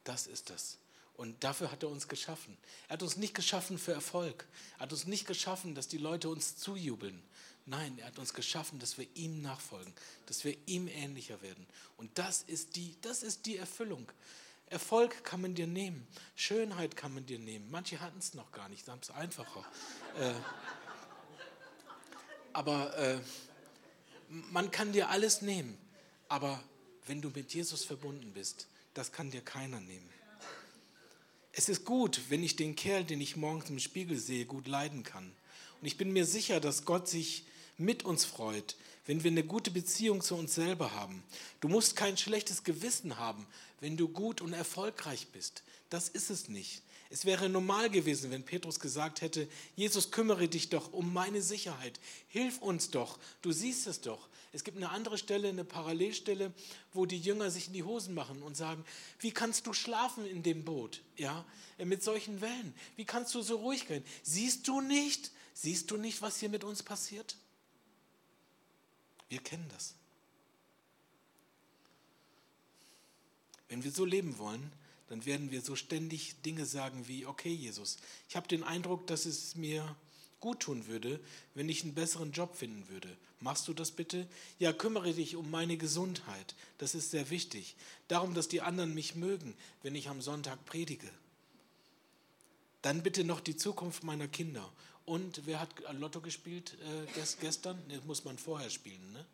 [0.04, 0.78] Das ist das.
[1.16, 2.56] Und dafür hat er uns geschaffen.
[2.88, 4.46] Er hat uns nicht geschaffen für Erfolg.
[4.76, 7.22] Er hat uns nicht geschaffen, dass die Leute uns zujubeln.
[7.66, 9.92] Nein, er hat uns geschaffen, dass wir ihm nachfolgen,
[10.27, 11.66] dass wir ihm ähnlicher werden.
[11.96, 14.11] Und das ist die, das ist die Erfüllung.
[14.66, 17.70] Erfolg kann man dir nehmen, Schönheit kann man dir nehmen.
[17.70, 19.64] Manche hatten es noch gar nicht, haben es einfacher.
[20.18, 20.35] äh,
[22.53, 23.18] aber äh,
[24.29, 25.77] man kann dir alles nehmen.
[26.29, 26.62] Aber
[27.07, 30.09] wenn du mit Jesus verbunden bist, das kann dir keiner nehmen.
[31.53, 35.03] Es ist gut, wenn ich den Kerl, den ich morgens im Spiegel sehe, gut leiden
[35.03, 35.33] kann.
[35.81, 37.44] Und ich bin mir sicher, dass Gott sich
[37.76, 41.22] mit uns freut, wenn wir eine gute Beziehung zu uns selber haben.
[41.60, 43.46] Du musst kein schlechtes Gewissen haben,
[43.80, 45.62] wenn du gut und erfolgreich bist.
[45.90, 46.82] Das ist es nicht.
[47.10, 52.00] Es wäre normal gewesen, wenn Petrus gesagt hätte, Jesus, kümmere dich doch um meine Sicherheit.
[52.28, 53.18] Hilf uns doch.
[53.42, 54.28] Du siehst es doch.
[54.52, 56.52] Es gibt eine andere Stelle, eine Parallelstelle,
[56.92, 58.84] wo die Jünger sich in die Hosen machen und sagen,
[59.18, 61.02] wie kannst du schlafen in dem Boot?
[61.16, 61.44] Ja,
[61.78, 62.72] mit solchen Wellen.
[62.96, 64.04] Wie kannst du so ruhig gehen?
[64.22, 65.32] Siehst du nicht?
[65.54, 67.37] Siehst du nicht, was hier mit uns passiert?
[69.35, 69.94] Wir kennen das.
[73.68, 74.70] Wenn wir so leben wollen,
[75.09, 77.97] dann werden wir so ständig Dinge sagen wie, okay Jesus,
[78.29, 79.97] ich habe den Eindruck, dass es mir
[80.38, 81.18] gut tun würde,
[81.57, 83.09] wenn ich einen besseren Job finden würde.
[83.40, 84.29] Machst du das bitte?
[84.61, 86.55] Ja, kümmere dich um meine Gesundheit.
[86.79, 87.75] Das ist sehr wichtig.
[88.07, 91.11] Darum, dass die anderen mich mögen, wenn ich am Sonntag predige.
[92.83, 94.73] Dann bitte noch die Zukunft meiner Kinder.
[95.06, 97.80] Und wer hat Lotto gespielt äh, gestern?
[97.88, 99.12] Das muss man vorher spielen.
[99.12, 99.24] Ne?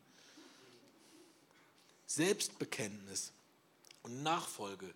[2.07, 3.31] Selbstbekenntnis
[4.03, 4.93] und Nachfolge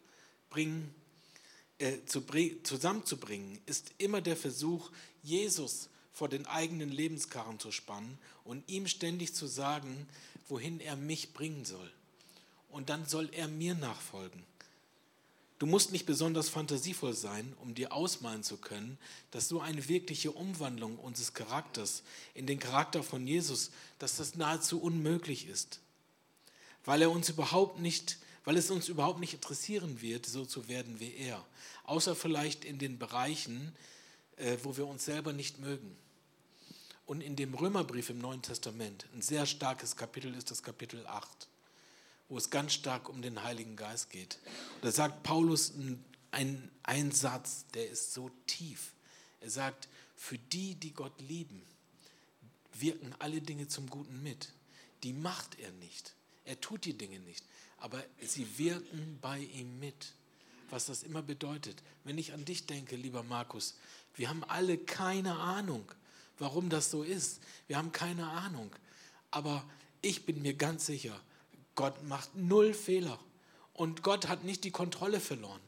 [0.50, 0.94] bringen,
[1.78, 2.24] äh, zu,
[2.64, 4.92] zusammenzubringen, ist immer der Versuch,
[5.24, 10.08] Jesus vor den eigenen Lebenskarren zu spannen und ihm ständig zu sagen,
[10.48, 11.92] wohin er mich bringen soll.
[12.70, 14.44] Und dann soll er mir nachfolgen.
[15.58, 18.98] Du musst nicht besonders fantasievoll sein, um dir ausmalen zu können,
[19.32, 24.82] dass so eine wirkliche Umwandlung unseres Charakters in den Charakter von Jesus, dass das nahezu
[24.82, 25.80] unmöglich ist.
[26.84, 31.00] Weil er uns überhaupt nicht, weil es uns überhaupt nicht interessieren wird, so zu werden
[31.00, 31.44] wie er.
[31.86, 33.74] Außer vielleicht in den Bereichen,
[34.36, 35.96] äh, wo wir uns selber nicht mögen.
[37.06, 41.48] Und in dem Römerbrief im Neuen Testament, ein sehr starkes Kapitel ist das Kapitel 8
[42.30, 44.40] wo es ganz stark um den Heiligen Geist geht.
[44.82, 45.74] Da sagt Paulus
[46.32, 48.94] einen, einen Satz, der ist so tief.
[49.42, 51.62] Er sagt, für die, die Gott lieben,
[52.74, 54.52] wirken alle Dinge zum Guten mit.
[55.04, 56.14] Die macht er nicht.
[56.46, 57.46] Er tut die Dinge nicht.
[57.78, 60.14] Aber sie wirken bei ihm mit.
[60.72, 61.84] Was das immer bedeutet.
[62.04, 63.76] Wenn ich an dich denke, lieber Markus,
[64.16, 65.92] wir haben alle keine Ahnung,
[66.40, 67.40] warum das so ist.
[67.68, 68.76] Wir haben keine Ahnung.
[69.30, 69.64] Aber
[70.02, 71.22] ich bin mir ganz sicher,
[71.76, 73.20] Gott macht null Fehler.
[73.74, 75.62] Und Gott hat nicht die Kontrolle verloren.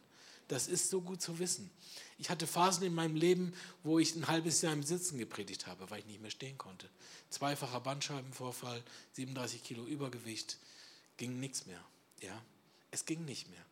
[0.47, 1.69] Das ist so gut zu wissen.
[2.17, 5.89] Ich hatte Phasen in meinem Leben, wo ich ein halbes Jahr im Sitzen gepredigt habe,
[5.89, 6.89] weil ich nicht mehr stehen konnte.
[7.29, 8.81] Zweifacher Bandscheibenvorfall,
[9.13, 10.57] 37 Kilo Übergewicht,
[11.17, 11.83] ging nichts mehr.
[12.21, 12.41] Ja,
[12.91, 13.65] es ging nicht mehr.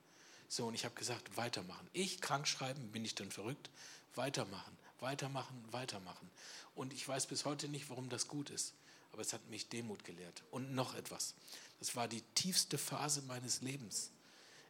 [0.48, 1.88] So, und ich habe gesagt, weitermachen.
[1.94, 3.70] Ich krank schreiben, bin ich dann verrückt?
[4.14, 6.30] Weitermachen, weitermachen, weitermachen.
[6.76, 8.74] Und ich weiß bis heute nicht, warum das gut ist.
[9.12, 10.44] Aber es hat mich Demut gelehrt.
[10.52, 11.36] Und noch etwas.
[11.80, 14.12] Das war die tiefste Phase meines Lebens.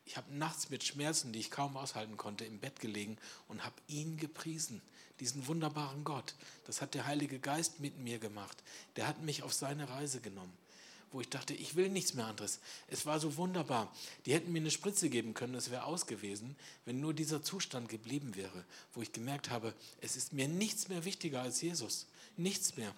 [0.05, 3.75] Ich habe nachts mit Schmerzen, die ich kaum aushalten konnte, im Bett gelegen und habe
[3.87, 4.81] ihn gepriesen,
[5.19, 6.35] diesen wunderbaren Gott.
[6.65, 8.63] Das hat der Heilige Geist mit mir gemacht.
[8.95, 10.53] Der hat mich auf seine Reise genommen,
[11.11, 12.59] wo ich dachte, ich will nichts mehr anderes.
[12.87, 13.91] Es war so wunderbar.
[14.27, 17.89] Die hätten mir eine Spritze geben können, es wäre aus gewesen, wenn nur dieser Zustand
[17.89, 18.63] geblieben wäre,
[18.93, 22.05] wo ich gemerkt habe, es ist mir nichts mehr wichtiger als Jesus.
[22.37, 22.93] Nichts mehr.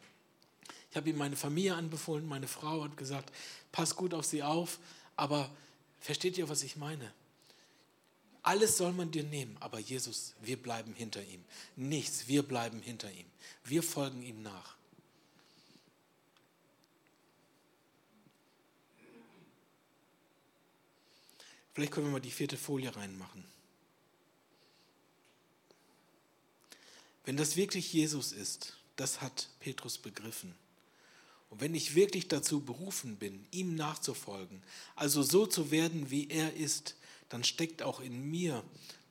[0.89, 3.31] Ich habe ihm meine Familie anbefohlen, meine Frau hat gesagt,
[3.71, 4.79] pass gut auf sie auf,
[5.15, 5.49] aber
[5.99, 7.11] versteht ihr, was ich meine?
[8.41, 11.43] Alles soll man dir nehmen, aber Jesus, wir bleiben hinter ihm.
[11.75, 13.25] Nichts, wir bleiben hinter ihm.
[13.65, 14.77] Wir folgen ihm nach.
[21.73, 23.43] Vielleicht können wir mal die vierte Folie reinmachen.
[27.25, 30.53] Wenn das wirklich Jesus ist, das hat Petrus begriffen.
[31.49, 34.61] Und wenn ich wirklich dazu berufen bin, ihm nachzufolgen,
[34.95, 36.95] also so zu werden, wie er ist,
[37.29, 38.63] dann steckt auch in mir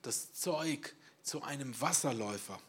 [0.03, 2.61] das Zeug zu einem Wasserläufer.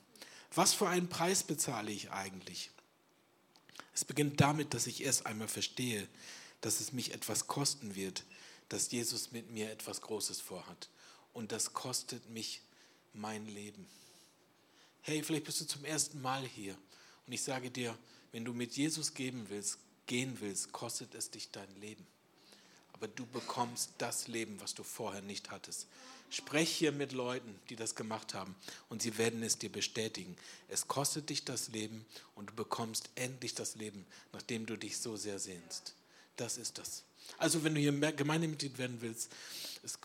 [0.54, 2.70] Was für einen Preis bezahle ich eigentlich?
[3.94, 6.08] Es beginnt damit, dass ich erst einmal verstehe,
[6.60, 8.24] dass es mich etwas kosten wird,
[8.68, 10.88] dass Jesus mit mir etwas Großes vorhat.
[11.34, 12.62] Und das kostet mich
[13.12, 13.86] mein Leben.
[15.02, 16.76] Hey, vielleicht bist du zum ersten Mal hier
[17.28, 17.96] und ich sage dir,
[18.32, 22.06] wenn du mit Jesus geben willst, gehen willst, kostet es dich dein Leben.
[22.94, 25.86] aber du bekommst das Leben, was du vorher nicht hattest.
[26.30, 28.56] Sprech hier mit Leuten, die das gemacht haben
[28.88, 30.36] und sie werden es dir bestätigen.
[30.68, 35.16] Es kostet dich das Leben und du bekommst endlich das Leben, nachdem du dich so
[35.16, 35.94] sehr sehnst.
[36.36, 37.04] Das ist das.
[37.36, 39.30] Also wenn du hier Gemeindemitglied werden willst,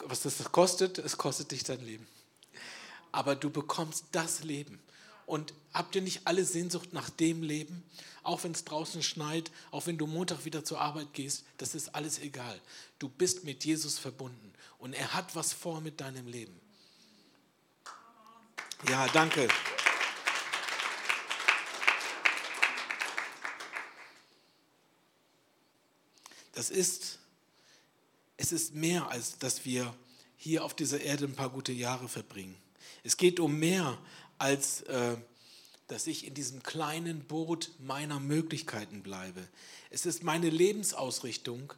[0.05, 2.05] was das kostet, es kostet dich dein Leben.
[3.11, 4.79] Aber du bekommst das Leben.
[5.25, 7.83] Und habt ihr nicht alle Sehnsucht nach dem Leben?
[8.23, 11.93] Auch wenn es draußen schneit, auch wenn du Montag wieder zur Arbeit gehst, das ist
[11.95, 12.59] alles egal.
[12.99, 16.57] Du bist mit Jesus verbunden und er hat was vor mit deinem Leben.
[18.89, 19.47] Ja, danke.
[26.53, 27.19] Das ist,
[28.37, 29.93] es ist mehr, als dass wir
[30.37, 32.55] hier auf dieser Erde ein paar gute Jahre verbringen.
[33.03, 33.97] Es geht um mehr
[34.43, 35.15] als äh,
[35.87, 39.47] dass ich in diesem kleinen Boot meiner Möglichkeiten bleibe.
[39.89, 41.73] Es ist meine Lebensausrichtung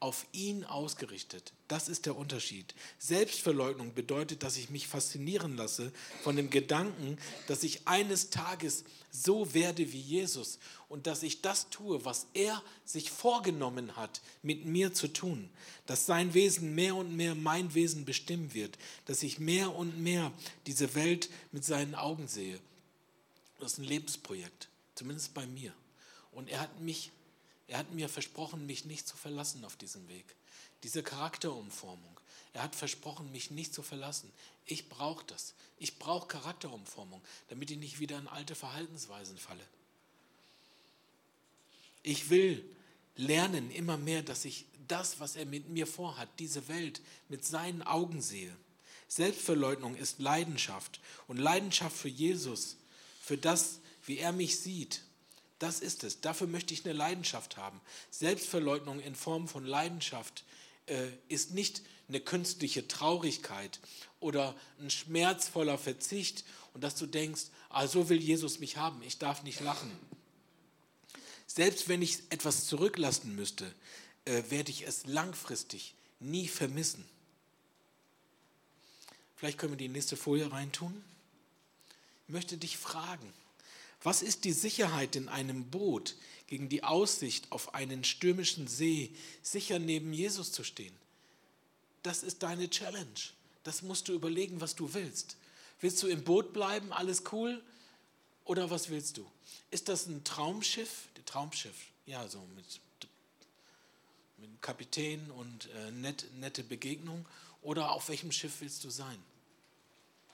[0.00, 1.52] auf ihn ausgerichtet.
[1.68, 2.74] Das ist der Unterschied.
[2.98, 9.52] Selbstverleugnung bedeutet, dass ich mich faszinieren lasse von dem Gedanken, dass ich eines Tages so
[9.52, 10.58] werde wie Jesus
[10.88, 15.50] und dass ich das tue, was er sich vorgenommen hat, mit mir zu tun.
[15.84, 18.78] Dass sein Wesen mehr und mehr mein Wesen bestimmen wird.
[19.04, 20.32] Dass ich mehr und mehr
[20.66, 22.58] diese Welt mit seinen Augen sehe.
[23.58, 25.74] Das ist ein Lebensprojekt, zumindest bei mir.
[26.32, 27.12] Und er hat mich
[27.70, 30.24] er hat mir versprochen, mich nicht zu verlassen auf diesem Weg.
[30.82, 32.20] Diese Charakterumformung.
[32.52, 34.28] Er hat versprochen, mich nicht zu verlassen.
[34.66, 35.54] Ich brauche das.
[35.78, 39.64] Ich brauche Charakterumformung, damit ich nicht wieder in alte Verhaltensweisen falle.
[42.02, 42.64] Ich will
[43.14, 47.82] lernen immer mehr, dass ich das, was er mit mir vorhat, diese Welt mit seinen
[47.82, 48.54] Augen sehe.
[49.06, 52.78] Selbstverleugnung ist Leidenschaft und Leidenschaft für Jesus,
[53.22, 55.02] für das, wie er mich sieht
[55.60, 56.20] das ist es.
[56.20, 57.80] Dafür möchte ich eine Leidenschaft haben.
[58.10, 60.44] Selbstverleugnung in Form von Leidenschaft
[60.86, 63.78] äh, ist nicht eine künstliche Traurigkeit
[64.18, 66.44] oder ein schmerzvoller Verzicht
[66.74, 69.90] und dass du denkst, ah, so will Jesus mich haben, ich darf nicht lachen.
[71.46, 73.72] Selbst wenn ich etwas zurücklassen müsste,
[74.24, 77.04] äh, werde ich es langfristig nie vermissen.
[79.36, 81.04] Vielleicht können wir die nächste Folie reintun.
[82.26, 83.32] Ich möchte dich fragen,
[84.02, 89.78] was ist die Sicherheit in einem Boot gegen die Aussicht auf einen stürmischen See, sicher
[89.78, 90.94] neben Jesus zu stehen?
[92.02, 93.20] Das ist deine Challenge.
[93.62, 95.36] Das musst du überlegen, was du willst.
[95.80, 97.62] Willst du im Boot bleiben, alles cool?
[98.44, 99.30] Oder was willst du?
[99.70, 101.08] Ist das ein Traumschiff?
[101.16, 102.80] Ein Traumschiff, ja, so mit,
[104.38, 107.26] mit Kapitän und äh, net, nette Begegnung.
[107.62, 109.22] Oder auf welchem Schiff willst du sein?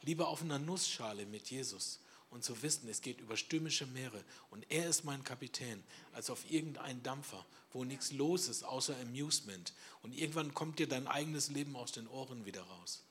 [0.02, 1.98] Lieber auf einer Nussschale mit Jesus
[2.30, 6.50] und zu wissen, es geht über stürmische Meere und er ist mein Kapitän, als auf
[6.50, 9.72] irgendeinen Dampfer, wo nichts los ist außer Amusement.
[10.02, 13.02] Und irgendwann kommt dir dein eigenes Leben aus den Ohren wieder raus.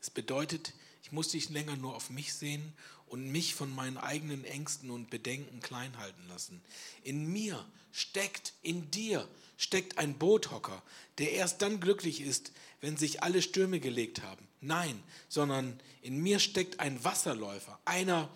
[0.00, 2.72] Es bedeutet, ich muss nicht länger nur auf mich sehen
[3.06, 6.60] und mich von meinen eigenen Ängsten und Bedenken klein halten lassen.
[7.04, 10.82] In mir steckt, in dir steckt ein Boothocker,
[11.18, 12.52] der erst dann glücklich ist,
[12.82, 14.46] wenn sich alle Stürme gelegt haben.
[14.60, 18.28] Nein, sondern in mir steckt ein Wasserläufer, einer,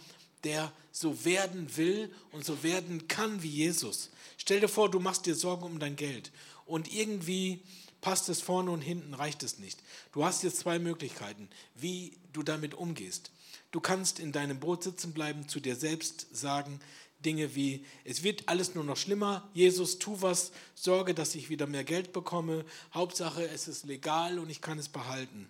[0.44, 4.10] der so werden will und so werden kann wie Jesus.
[4.38, 6.32] Stell dir vor, du machst dir Sorgen um dein Geld
[6.64, 7.60] und irgendwie
[8.00, 9.82] passt es vorne und hinten, reicht es nicht.
[10.12, 13.32] Du hast jetzt zwei Möglichkeiten, wie du damit umgehst.
[13.72, 16.80] Du kannst in deinem Boot sitzen bleiben, zu dir selbst sagen,
[17.24, 21.66] Dinge wie, es wird alles nur noch schlimmer, Jesus, tu was, sorge, dass ich wieder
[21.66, 25.48] mehr Geld bekomme, Hauptsache, es ist legal und ich kann es behalten.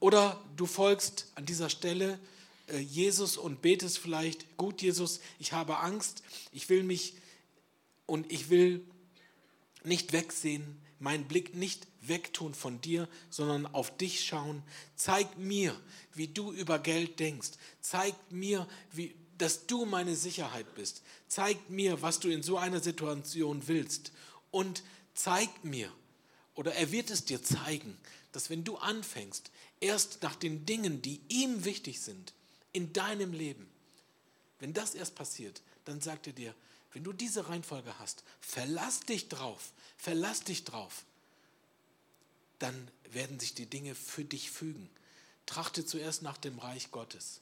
[0.00, 2.18] Oder du folgst an dieser Stelle
[2.68, 7.14] äh, Jesus und betest vielleicht, gut Jesus, ich habe Angst, ich will mich
[8.06, 8.82] und ich will
[9.84, 14.62] nicht wegsehen, meinen Blick nicht wegtun von dir, sondern auf dich schauen.
[14.96, 15.78] Zeig mir,
[16.14, 17.50] wie du über Geld denkst.
[17.80, 21.02] Zeig mir, wie, dass du meine Sicherheit bist.
[21.28, 24.12] Zeig mir, was du in so einer Situation willst.
[24.50, 24.82] Und
[25.14, 25.92] zeig mir,
[26.54, 27.96] oder er wird es dir zeigen,
[28.32, 32.34] dass wenn du anfängst, erst nach den Dingen, die ihm wichtig sind,
[32.72, 33.68] in deinem Leben,
[34.58, 36.54] wenn das erst passiert, dann sagt er dir,
[36.92, 41.04] wenn du diese Reihenfolge hast, verlass dich drauf, verlass dich drauf,
[42.58, 44.90] dann werden sich die Dinge für dich fügen.
[45.46, 47.40] Trachte zuerst nach dem Reich Gottes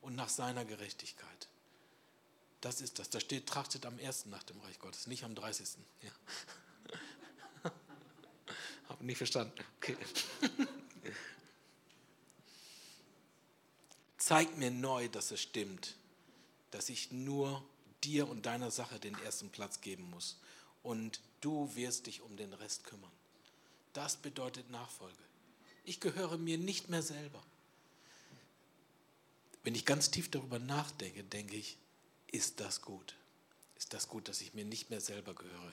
[0.00, 1.48] und nach seiner Gerechtigkeit.
[2.60, 3.10] Das ist das.
[3.10, 5.68] Da steht, trachtet am ersten nach dem Reich Gottes, nicht am 30.
[6.02, 6.10] Ja.
[8.88, 9.54] Habe nicht verstanden.
[9.76, 9.96] Okay.
[14.18, 15.96] Zeig mir neu, dass es stimmt,
[16.70, 17.64] dass ich nur
[18.04, 20.38] dir und deiner Sache den ersten Platz geben muss.
[20.82, 23.10] Und du wirst dich um den Rest kümmern.
[23.92, 25.22] Das bedeutet Nachfolge.
[25.84, 27.42] Ich gehöre mir nicht mehr selber.
[29.62, 31.76] Wenn ich ganz tief darüber nachdenke, denke ich,
[32.32, 33.14] ist das gut?
[33.76, 35.72] Ist das gut, dass ich mir nicht mehr selber gehöre?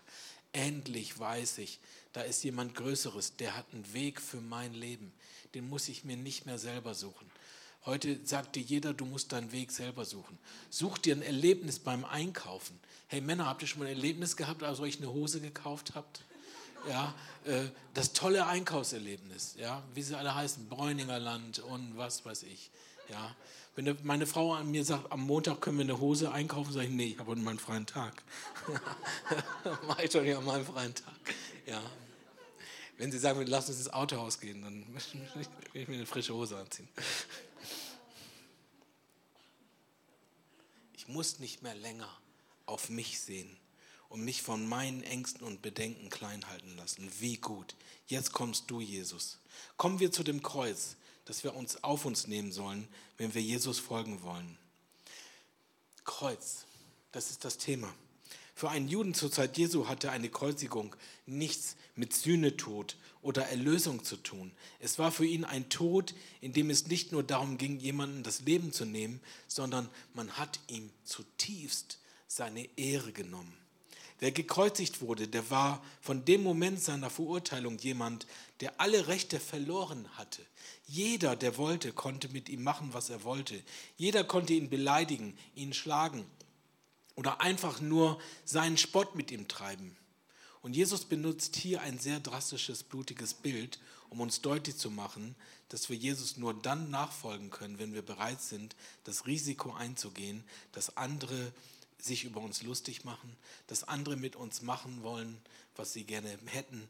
[0.54, 1.80] Endlich weiß ich,
[2.14, 5.12] da ist jemand Größeres, der hat einen Weg für mein Leben.
[5.54, 7.30] Den muss ich mir nicht mehr selber suchen.
[7.86, 10.38] Heute sagt dir jeder, du musst deinen Weg selber suchen.
[10.70, 12.78] Such dir ein Erlebnis beim Einkaufen.
[13.08, 16.22] Hey Männer, habt ihr schon mal ein Erlebnis gehabt, als euch eine Hose gekauft habt?
[16.90, 17.16] Ja,
[17.46, 22.72] äh, das tolle Einkaufserlebnis, ja, wie sie alle heißen, Bräuninger Land und was weiß ich.
[23.10, 23.36] Ja,
[23.76, 26.92] wenn meine Frau an mir sagt, am Montag können wir eine Hose einkaufen, sage ich,
[26.92, 28.24] nee, ich habe heute meinen freien Tag.
[29.88, 31.36] Mache ich doch nicht an meinem freien Tag.
[31.68, 31.82] Ja.
[32.98, 34.86] Wenn sie sagen, lass uns ins Autohaus gehen, dann
[35.74, 36.90] will ich mir eine frische Hose anziehen.
[40.96, 42.10] Ich muss nicht mehr länger
[42.66, 43.56] auf mich sehen
[44.10, 47.12] und mich von meinen Ängsten und Bedenken klein halten lassen.
[47.20, 47.76] Wie gut.
[48.08, 49.38] Jetzt kommst du, Jesus.
[49.78, 50.96] Kommen wir zu dem Kreuz
[51.28, 54.58] das wir uns auf uns nehmen sollen, wenn wir Jesus folgen wollen.
[56.06, 56.66] Kreuz,
[57.12, 57.94] das ist das Thema.
[58.56, 64.16] Für einen Juden zur Zeit Jesu hatte eine Kreuzigung nichts mit Sühnetod oder Erlösung zu
[64.16, 64.52] tun.
[64.80, 68.42] Es war für ihn ein Tod, in dem es nicht nur darum ging, jemanden das
[68.42, 73.54] Leben zu nehmen, sondern man hat ihm zutiefst seine Ehre genommen.
[74.20, 78.26] Wer gekreuzigt wurde, der war von dem Moment seiner Verurteilung jemand,
[78.62, 80.42] der alle Rechte verloren hatte.
[80.88, 83.62] Jeder, der wollte, konnte mit ihm machen, was er wollte.
[83.98, 86.26] Jeder konnte ihn beleidigen, ihn schlagen
[87.16, 89.98] oder einfach nur seinen Spott mit ihm treiben.
[90.62, 93.80] Und Jesus benutzt hier ein sehr drastisches, blutiges Bild,
[94.10, 95.36] um uns deutlich zu machen,
[95.70, 100.96] dass wir Jesus nur dann nachfolgen können, wenn wir bereit sind, das Risiko einzugehen, dass
[100.96, 101.54] andere
[102.00, 103.36] sich über uns lustig machen,
[103.68, 105.38] dass andere mit uns machen wollen,
[105.76, 106.88] was sie gerne hätten.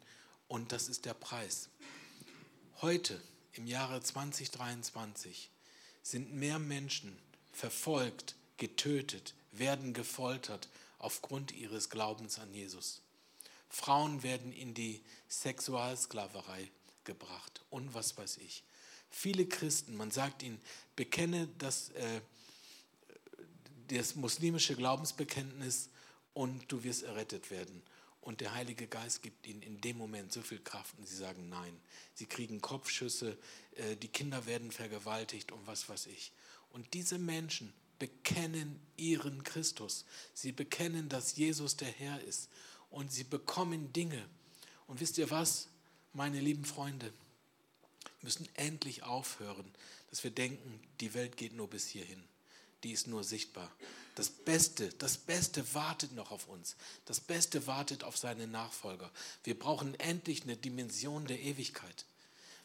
[0.47, 1.69] Und das ist der Preis.
[2.81, 3.19] Heute,
[3.57, 5.49] im Jahre 2023,
[6.03, 7.17] sind mehr Menschen
[7.51, 13.01] verfolgt, getötet, werden gefoltert aufgrund ihres Glaubens an Jesus.
[13.69, 16.71] Frauen werden in die Sexualsklaverei
[17.03, 18.63] gebracht und was weiß ich.
[19.09, 20.59] Viele Christen, man sagt ihnen,
[20.95, 22.21] bekenne das, äh,
[23.87, 25.89] das muslimische Glaubensbekenntnis
[26.33, 27.81] und du wirst errettet werden.
[28.27, 31.47] Und der Heilige Geist gibt ihnen in dem Moment so viel Kraft und sie sagen
[31.47, 31.79] nein.
[32.13, 33.37] Sie kriegen Kopfschüsse,
[33.77, 36.33] äh, die Kinder werden vergewaltigt und was weiß ich.
[36.73, 40.03] Und diese Menschen bekennen ihren Christus.
[40.33, 42.49] Sie bekennen, dass Jesus der Herr ist.
[42.89, 44.27] Und sie bekommen Dinge.
[44.87, 45.69] Und wisst ihr was,
[46.11, 47.13] meine lieben Freunde?
[48.21, 49.73] müssen endlich aufhören,
[50.09, 52.21] dass wir denken, die Welt geht nur bis hierhin
[52.83, 53.71] die ist nur sichtbar.
[54.15, 56.75] Das Beste, das Beste wartet noch auf uns.
[57.05, 59.11] Das Beste wartet auf seine Nachfolger.
[59.43, 62.05] Wir brauchen endlich eine Dimension der Ewigkeit.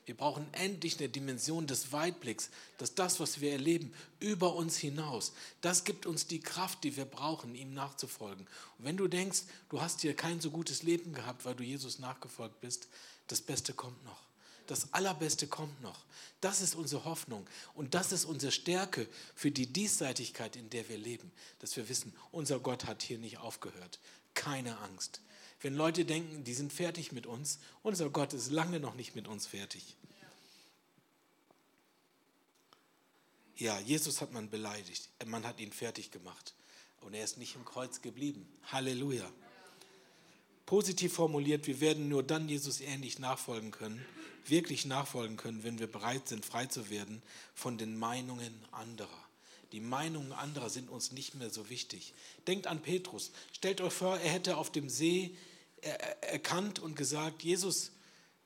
[0.05, 5.33] Wir brauchen endlich eine Dimension des Weitblicks, dass das, was wir erleben, über uns hinaus,
[5.61, 8.49] das gibt uns die Kraft, die wir brauchen, ihm nachzufolgen.
[8.79, 12.01] Und wenn du denkst, du hast hier kein so gutes Leben gehabt, weil du Jesus
[12.01, 12.89] nachgefolgt bist,
[13.29, 14.32] das Beste kommt noch.
[14.67, 16.05] Das Allerbeste kommt noch.
[16.41, 20.99] Das ist unsere Hoffnung und das ist unsere Stärke für die Diesseitigkeit, in der wir
[20.99, 21.31] leben.
[21.61, 23.99] Dass wir wissen, unser Gott hat hier nicht aufgehört.
[24.35, 25.21] Keine Angst.
[25.61, 29.29] Wenn Leute denken, die sind fertig mit uns, unser Gott ist lange noch nicht mit
[29.29, 29.97] uns fertig.
[33.57, 36.55] Ja, Jesus hat man beleidigt, man hat ihn fertig gemacht
[37.01, 38.49] und er ist nicht im Kreuz geblieben.
[38.65, 39.31] Halleluja.
[40.73, 44.03] Positiv formuliert, wir werden nur dann Jesus ähnlich nachfolgen können,
[44.47, 47.23] wirklich nachfolgen können, wenn wir bereit sind, frei zu werden
[47.55, 49.23] von den Meinungen anderer.
[49.73, 52.15] Die Meinungen anderer sind uns nicht mehr so wichtig.
[52.47, 53.33] Denkt an Petrus.
[53.53, 55.37] Stellt euch vor, er hätte auf dem See
[56.23, 57.91] erkannt und gesagt, Jesus,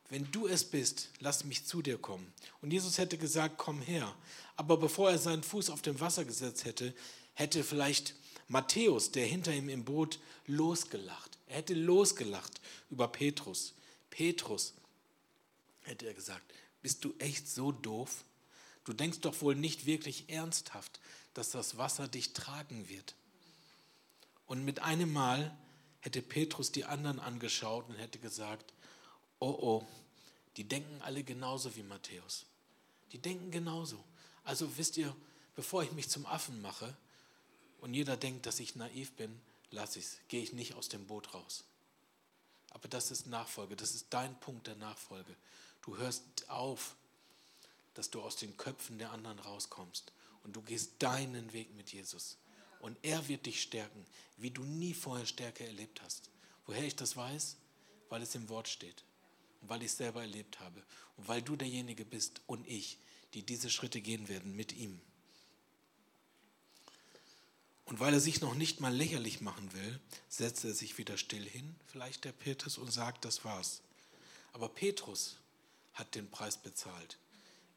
[0.09, 2.27] wenn du es bist, lass mich zu dir kommen.
[2.61, 4.13] Und Jesus hätte gesagt, komm her.
[4.57, 6.93] Aber bevor er seinen Fuß auf dem Wasser gesetzt hätte,
[7.35, 8.17] hätte vielleicht
[8.49, 10.19] Matthäus, der hinter ihm im Boot,
[10.49, 11.26] losgelacht.
[11.47, 13.75] Er hätte losgelacht über Petrus.
[14.11, 14.75] Petrus,
[15.83, 18.25] hätte er gesagt, bist du echt so doof?
[18.85, 21.01] Du denkst doch wohl nicht wirklich ernsthaft,
[21.35, 23.15] dass das Wasser dich tragen wird.
[24.47, 25.57] Und mit einem Mal
[26.01, 28.73] hätte Petrus die anderen angeschaut und hätte gesagt,
[29.41, 29.87] oh oh,
[30.57, 32.47] die denken alle genauso wie Matthäus.
[33.13, 34.03] Die denken genauso.
[34.45, 35.15] Also wisst ihr,
[35.55, 36.97] bevor ich mich zum Affen mache
[37.81, 39.41] und jeder denkt, dass ich naiv bin,
[39.71, 41.65] lass ich's, gehe ich nicht aus dem Boot raus.
[42.71, 45.35] Aber das ist Nachfolge, das ist dein Punkt der Nachfolge.
[45.83, 46.97] Du hörst auf,
[47.95, 50.13] dass du aus den Köpfen der anderen rauskommst
[50.45, 52.37] und du gehst deinen Weg mit Jesus.
[52.81, 54.05] Und er wird dich stärken,
[54.37, 56.31] wie du nie vorher Stärke erlebt hast.
[56.67, 57.57] Woher ich das weiß?
[58.09, 59.05] Weil es im Wort steht.
[59.63, 60.83] Und weil ich es selber erlebt habe.
[61.17, 62.99] Und weil du derjenige bist und ich,
[63.35, 65.01] die diese Schritte gehen werden mit ihm.
[67.87, 71.49] Und weil er sich noch nicht mal lächerlich machen will, setzt er sich wieder still
[71.49, 73.81] hin, vielleicht der Petrus, und sagt, das war's.
[74.53, 75.37] Aber Petrus
[75.95, 77.17] hat den Preis bezahlt.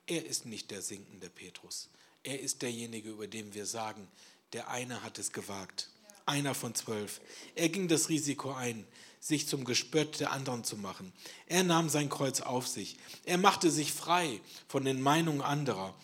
[0.08, 1.90] Er ist nicht der sinkende Petrus.
[2.24, 4.08] Er ist derjenige, über den wir sagen,
[4.54, 5.90] der eine hat es gewagt.
[6.26, 7.22] Einer von zwölf.
[7.56, 8.88] Er ging das Risiko ein,
[9.20, 11.14] sich zum Gespött der anderen zu machen.
[11.46, 12.98] Er nahm sein Kreuz auf sich.
[13.26, 15.96] Er machte sich frei von den Meinungen anderer.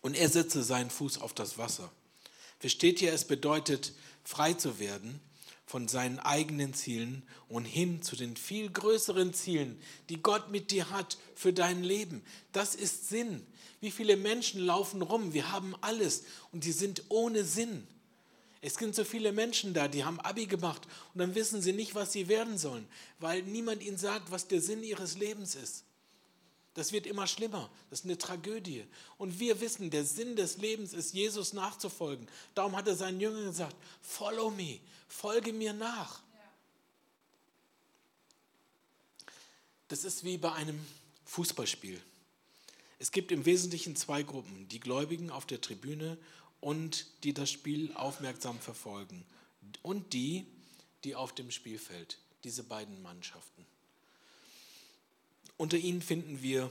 [0.00, 1.90] Und er setzte seinen Fuß auf das Wasser.
[2.58, 3.92] Versteht ihr, es bedeutet,
[4.24, 5.20] frei zu werden
[5.66, 10.90] von seinen eigenen Zielen und hin zu den viel größeren Zielen, die Gott mit dir
[10.90, 12.22] hat für dein Leben.
[12.52, 13.44] Das ist Sinn.
[13.80, 15.34] Wie viele Menschen laufen rum?
[15.34, 17.86] Wir haben alles und die sind ohne Sinn.
[18.62, 20.82] Es sind so viele Menschen da, die haben Abi gemacht
[21.12, 22.86] und dann wissen sie nicht, was sie werden sollen,
[23.18, 25.84] weil niemand ihnen sagt, was der Sinn ihres Lebens ist.
[26.76, 27.70] Das wird immer schlimmer.
[27.88, 28.84] Das ist eine Tragödie.
[29.16, 32.28] Und wir wissen, der Sinn des Lebens ist, Jesus nachzufolgen.
[32.54, 36.20] Darum hat er seinen Jüngern gesagt, follow me, folge mir nach.
[39.88, 40.78] Das ist wie bei einem
[41.24, 41.98] Fußballspiel.
[42.98, 46.18] Es gibt im Wesentlichen zwei Gruppen, die Gläubigen auf der Tribüne
[46.60, 49.24] und die das Spiel aufmerksam verfolgen
[49.80, 50.44] und die,
[51.04, 53.64] die auf dem Spielfeld, diese beiden Mannschaften.
[55.56, 56.70] Unter ihnen finden wir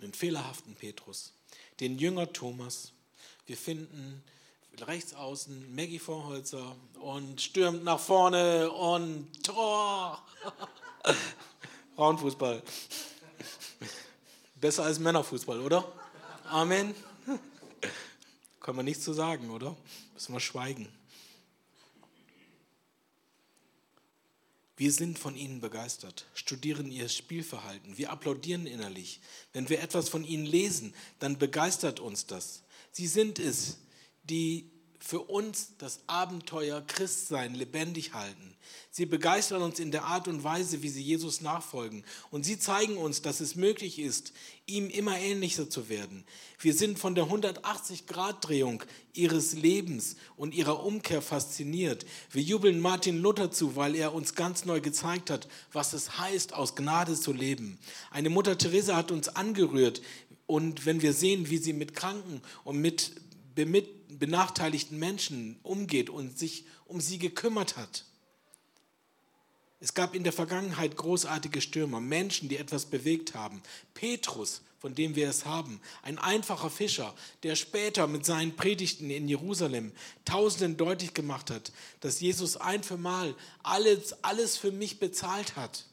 [0.00, 1.32] den fehlerhaften Petrus,
[1.80, 2.92] den Jünger Thomas.
[3.46, 4.22] Wir finden
[4.80, 10.22] rechts außen Maggie Vorholzer und stürmt nach vorne und Tor.
[11.96, 12.62] Frauenfußball.
[14.56, 15.90] Besser als Männerfußball, oder?
[16.44, 16.94] Amen.
[18.60, 19.76] Kann man nichts zu sagen, oder?
[20.14, 20.88] Müssen wir schweigen.
[24.82, 29.20] Wir sind von ihnen begeistert, studieren ihr Spielverhalten, wir applaudieren innerlich.
[29.52, 32.64] Wenn wir etwas von ihnen lesen, dann begeistert uns das.
[32.90, 33.78] Sie sind es,
[34.24, 34.71] die
[35.04, 38.54] für uns das Abenteuer Christsein lebendig halten.
[38.90, 42.04] Sie begeistern uns in der Art und Weise, wie sie Jesus nachfolgen.
[42.30, 44.32] Und sie zeigen uns, dass es möglich ist,
[44.66, 46.24] ihm immer ähnlicher zu werden.
[46.60, 52.06] Wir sind von der 180-Grad-Drehung ihres Lebens und ihrer Umkehr fasziniert.
[52.30, 56.54] Wir jubeln Martin Luther zu, weil er uns ganz neu gezeigt hat, was es heißt,
[56.54, 57.78] aus Gnade zu leben.
[58.12, 60.00] Eine Mutter Teresa hat uns angerührt.
[60.46, 63.12] Und wenn wir sehen, wie sie mit Kranken und mit
[64.18, 68.04] benachteiligten Menschen umgeht und sich um sie gekümmert hat.
[69.80, 73.60] Es gab in der Vergangenheit großartige Stürmer, Menschen, die etwas bewegt haben.
[73.94, 79.28] Petrus, von dem wir es haben, ein einfacher Fischer, der später mit seinen Predigten in
[79.28, 79.90] Jerusalem
[80.24, 83.34] Tausenden deutlich gemacht hat, dass Jesus ein für Mal
[83.64, 85.84] alles, alles für mich bezahlt hat.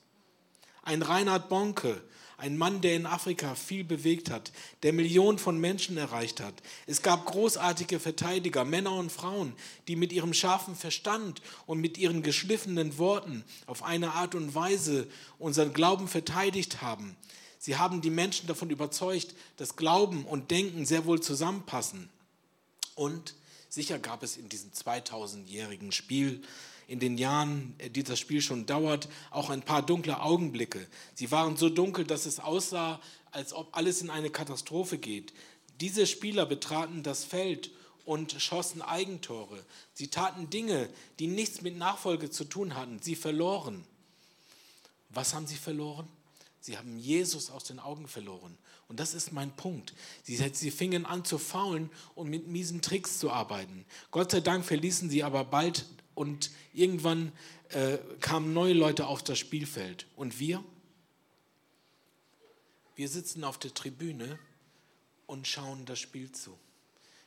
[0.83, 1.99] Ein Reinhard Bonke,
[2.39, 4.51] ein Mann, der in Afrika viel bewegt hat,
[4.83, 6.53] der Millionen von Menschen erreicht hat.
[6.87, 9.53] Es gab großartige Verteidiger, Männer und Frauen,
[9.87, 15.07] die mit ihrem scharfen Verstand und mit ihren geschliffenen Worten auf eine Art und Weise
[15.37, 17.15] unseren Glauben verteidigt haben.
[17.59, 22.09] Sie haben die Menschen davon überzeugt, dass Glauben und Denken sehr wohl zusammenpassen.
[22.95, 23.35] Und
[23.69, 26.41] sicher gab es in diesem 2000-jährigen Spiel
[26.87, 30.85] in den Jahren, äh, die das Spiel schon dauert, auch ein paar dunkle Augenblicke.
[31.13, 32.99] Sie waren so dunkel, dass es aussah,
[33.31, 35.33] als ob alles in eine Katastrophe geht.
[35.79, 37.71] Diese Spieler betraten das Feld
[38.05, 39.63] und schossen Eigentore.
[39.93, 40.89] Sie taten Dinge,
[41.19, 42.99] die nichts mit Nachfolge zu tun hatten.
[43.01, 43.85] Sie verloren.
[45.09, 46.07] Was haben sie verloren?
[46.61, 48.57] Sie haben Jesus aus den Augen verloren.
[48.87, 49.93] Und das ist mein Punkt.
[50.23, 53.85] Sie, sie fingen an zu faulen und mit miesen Tricks zu arbeiten.
[54.11, 55.85] Gott sei Dank verließen sie aber bald
[56.15, 57.31] und irgendwann
[57.69, 60.05] äh, kamen neue Leute auf das Spielfeld.
[60.15, 60.63] Und wir?
[62.95, 64.37] Wir sitzen auf der Tribüne
[65.27, 66.57] und schauen das Spiel zu.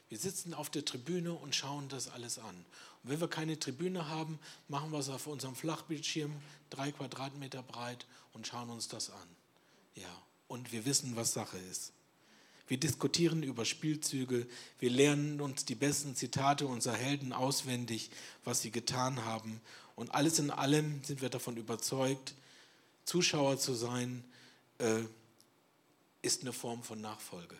[0.08, 2.66] Wir sitzen auf der Tribüne und schauen das alles an.
[3.05, 4.38] Wenn wir keine Tribüne haben,
[4.68, 6.32] machen wir es auf unserem Flachbildschirm,
[6.70, 9.28] drei Quadratmeter breit, und schauen uns das an.
[9.94, 11.92] Ja, und wir wissen, was Sache ist.
[12.68, 14.46] Wir diskutieren über Spielzüge,
[14.78, 18.11] wir lernen uns die besten Zitate unserer Helden auswendig,
[18.44, 19.61] was sie getan haben.
[19.96, 22.34] Und alles in allem sind wir davon überzeugt,
[23.05, 24.24] Zuschauer zu sein,
[24.78, 25.03] äh,
[26.22, 27.57] ist eine Form von Nachfolge.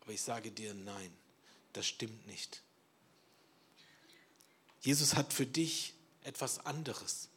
[0.00, 1.10] Aber ich sage dir, nein,
[1.72, 2.62] das stimmt nicht.
[4.80, 7.28] Jesus hat für dich etwas anderes.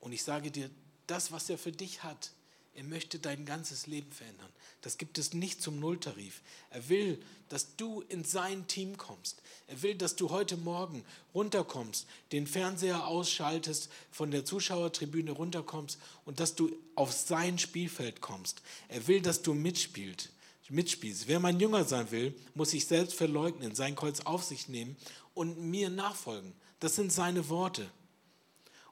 [0.00, 0.70] Und ich sage dir,
[1.06, 2.32] das, was er für dich hat,
[2.76, 4.50] Er möchte dein ganzes Leben verändern.
[4.82, 6.42] Das gibt es nicht zum Nulltarif.
[6.68, 7.18] Er will,
[7.48, 9.40] dass du in sein Team kommst.
[9.66, 11.02] Er will, dass du heute Morgen
[11.32, 18.60] runterkommst, den Fernseher ausschaltest, von der Zuschauertribüne runterkommst und dass du auf sein Spielfeld kommst.
[18.88, 20.28] Er will, dass du mitspielst.
[20.70, 21.28] Mitspielst.
[21.28, 24.96] Wer mein Jünger sein will, muss sich selbst verleugnen, sein Kreuz auf sich nehmen
[25.34, 26.52] und mir nachfolgen.
[26.80, 27.90] Das sind seine Worte.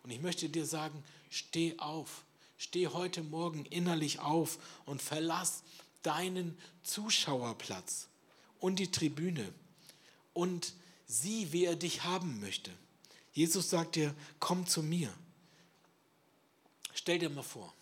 [0.03, 2.25] Und ich möchte dir sagen, steh auf.
[2.57, 5.65] Steh heute Morgen innerlich auf und verlass
[6.03, 8.09] deinen Zuschauerplatz
[8.61, 9.53] und die Tribüne
[10.33, 10.75] und
[11.07, 12.71] sieh, wie er dich haben möchte.
[13.33, 15.13] Jesus sagt dir, komm zu mir.
[16.95, 17.75] Stell dir mal vor,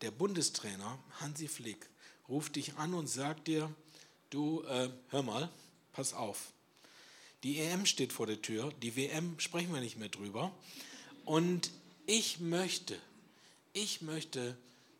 [0.00, 1.88] der Bundestrainer Hansi Flick
[2.28, 3.74] ruft dich an und sagt dir,
[4.30, 5.48] du, äh, hör mal,
[5.92, 6.52] pass auf.
[7.42, 10.52] Die EM steht vor der Tür, die WM sprechen wir nicht mehr drüber.
[11.24, 11.70] Und
[12.06, 12.98] ich möchte,
[13.72, 14.56] ich möchte,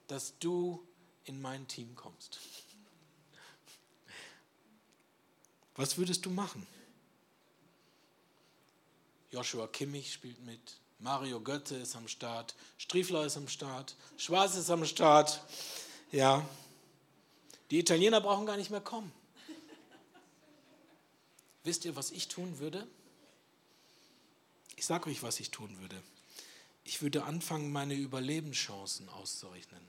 [0.08, 0.84] dass du
[1.24, 2.40] in mein Team kommst.
[5.76, 6.66] Was würdest du machen?
[9.30, 10.60] Joshua Kimmich spielt mit,
[10.98, 15.42] Mario Götze ist am Start, Striefler ist am Start, Schwarz ist am Start.
[16.10, 16.46] Ja,
[17.72, 19.10] die Italiener brauchen gar nicht mehr kommen.
[21.64, 22.86] Wisst ihr, was ich tun würde?
[24.76, 26.02] Ich sage euch, was ich tun würde.
[26.84, 29.80] Ich würde anfangen, meine Überlebenschancen auszurechnen.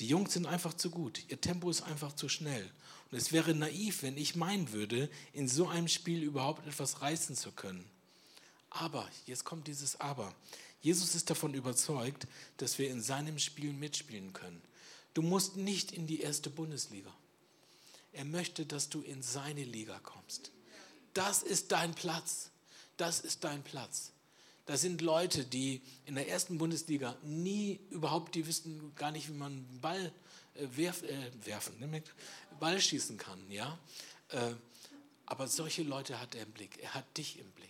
[0.00, 1.22] Die Jungs sind einfach zu gut.
[1.28, 2.70] Ihr Tempo ist einfach zu schnell.
[3.10, 7.36] Und es wäre naiv, wenn ich meinen würde, in so einem Spiel überhaupt etwas reißen
[7.36, 7.84] zu können.
[8.70, 10.34] Aber, jetzt kommt dieses Aber.
[10.80, 12.26] Jesus ist davon überzeugt,
[12.56, 14.62] dass wir in seinem Spiel mitspielen können.
[15.14, 17.12] Du musst nicht in die erste Bundesliga.
[18.12, 20.50] Er möchte, dass du in seine Liga kommst.
[21.14, 22.50] Das ist dein Platz.
[22.96, 24.12] Das ist dein Platz.
[24.66, 29.32] Da sind Leute, die in der ersten Bundesliga nie überhaupt, die wissen gar nicht, wie
[29.34, 30.12] man Ball
[30.54, 32.02] äh, werf, äh, werfen, ne?
[32.60, 33.50] Ball schießen kann.
[33.50, 33.78] Ja?
[34.28, 34.52] Äh,
[35.26, 36.78] aber solche Leute hat er im Blick.
[36.82, 37.68] Er hat dich im Blick.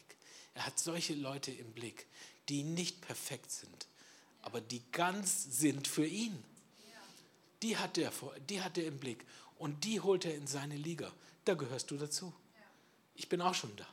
[0.54, 2.06] Er hat solche Leute im Blick,
[2.48, 3.86] die nicht perfekt sind,
[4.42, 6.42] aber die ganz sind für ihn.
[7.62, 8.12] Die hat er,
[8.48, 9.24] die hat er im Blick
[9.58, 11.12] und die holt er in seine Liga.
[11.44, 12.32] Da gehörst du dazu.
[13.14, 13.86] Ich bin auch schon da.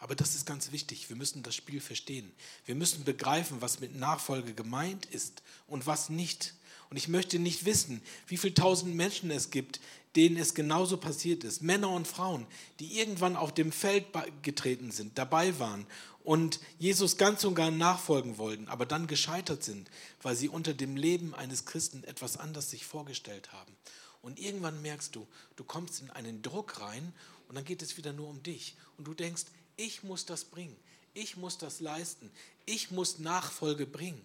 [0.00, 1.08] Aber das ist ganz wichtig.
[1.08, 2.32] Wir müssen das Spiel verstehen.
[2.64, 6.54] Wir müssen begreifen, was mit Nachfolge gemeint ist und was nicht.
[6.90, 9.80] Und ich möchte nicht wissen, wie viele tausend Menschen es gibt,
[10.16, 11.62] denen es genauso passiert ist.
[11.62, 12.46] Männer und Frauen,
[12.80, 14.06] die irgendwann auf dem Feld
[14.42, 15.86] getreten sind, dabei waren
[16.28, 20.94] und Jesus ganz und gar nachfolgen wollten, aber dann gescheitert sind, weil sie unter dem
[20.94, 23.74] Leben eines Christen etwas anders sich vorgestellt haben.
[24.20, 25.26] Und irgendwann merkst du,
[25.56, 27.14] du kommst in einen Druck rein
[27.48, 28.76] und dann geht es wieder nur um dich.
[28.98, 29.44] Und du denkst,
[29.78, 30.76] ich muss das bringen.
[31.14, 32.30] Ich muss das leisten.
[32.66, 34.20] Ich muss Nachfolge bringen.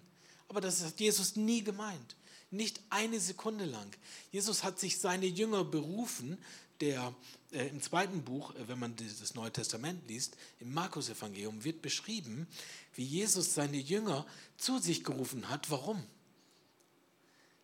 [0.49, 2.18] Aber das hat Jesus nie gemeint.
[2.51, 3.95] Nicht eine Sekunde lang.
[4.30, 6.38] Jesus hat sich seine Jünger berufen,
[6.84, 7.15] der
[7.51, 12.47] äh, im zweiten Buch, äh, wenn man das Neue Testament liest, im Markus-Evangelium wird beschrieben,
[12.95, 14.25] wie Jesus seine Jünger
[14.57, 15.71] zu sich gerufen hat.
[15.71, 16.03] Warum?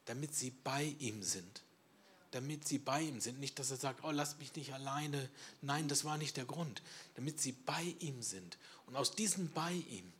[0.05, 1.61] Damit sie bei ihm sind
[2.32, 3.39] damit sie bei ihm sind.
[3.39, 5.30] Nicht, dass er sagt, oh, lass mich nicht alleine.
[5.61, 6.82] Nein, das war nicht der Grund.
[7.15, 8.57] Damit sie bei ihm sind.
[8.86, 10.13] Und aus diesem bei ihm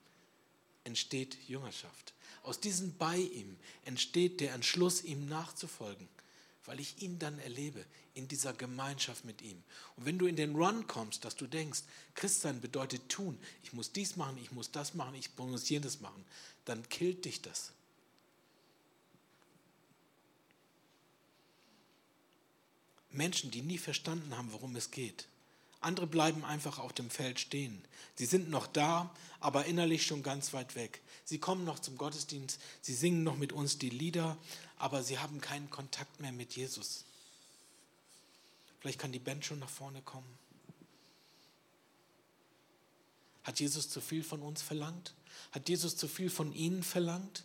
[0.86, 2.14] entsteht Jüngerschaft.
[2.42, 6.08] Aus diesem bei ihm entsteht der Entschluss, ihm nachzufolgen,
[6.70, 9.64] weil ich ihn dann erlebe in dieser Gemeinschaft mit ihm.
[9.96, 11.82] Und wenn du in den Run kommst, dass du denkst,
[12.14, 16.24] Christsein bedeutet tun, ich muss dies machen, ich muss das machen, ich muss jenes machen,
[16.66, 17.72] dann killt dich das.
[23.10, 25.28] Menschen, die nie verstanden haben, worum es geht.
[25.82, 27.82] Andere bleiben einfach auf dem Feld stehen.
[28.16, 31.02] Sie sind noch da, aber innerlich schon ganz weit weg.
[31.24, 34.38] Sie kommen noch zum Gottesdienst, sie singen noch mit uns die Lieder,
[34.80, 37.04] aber sie haben keinen Kontakt mehr mit Jesus.
[38.80, 40.38] Vielleicht kann die Band schon nach vorne kommen.
[43.44, 45.14] Hat Jesus zu viel von uns verlangt?
[45.52, 47.44] Hat Jesus zu viel von ihnen verlangt?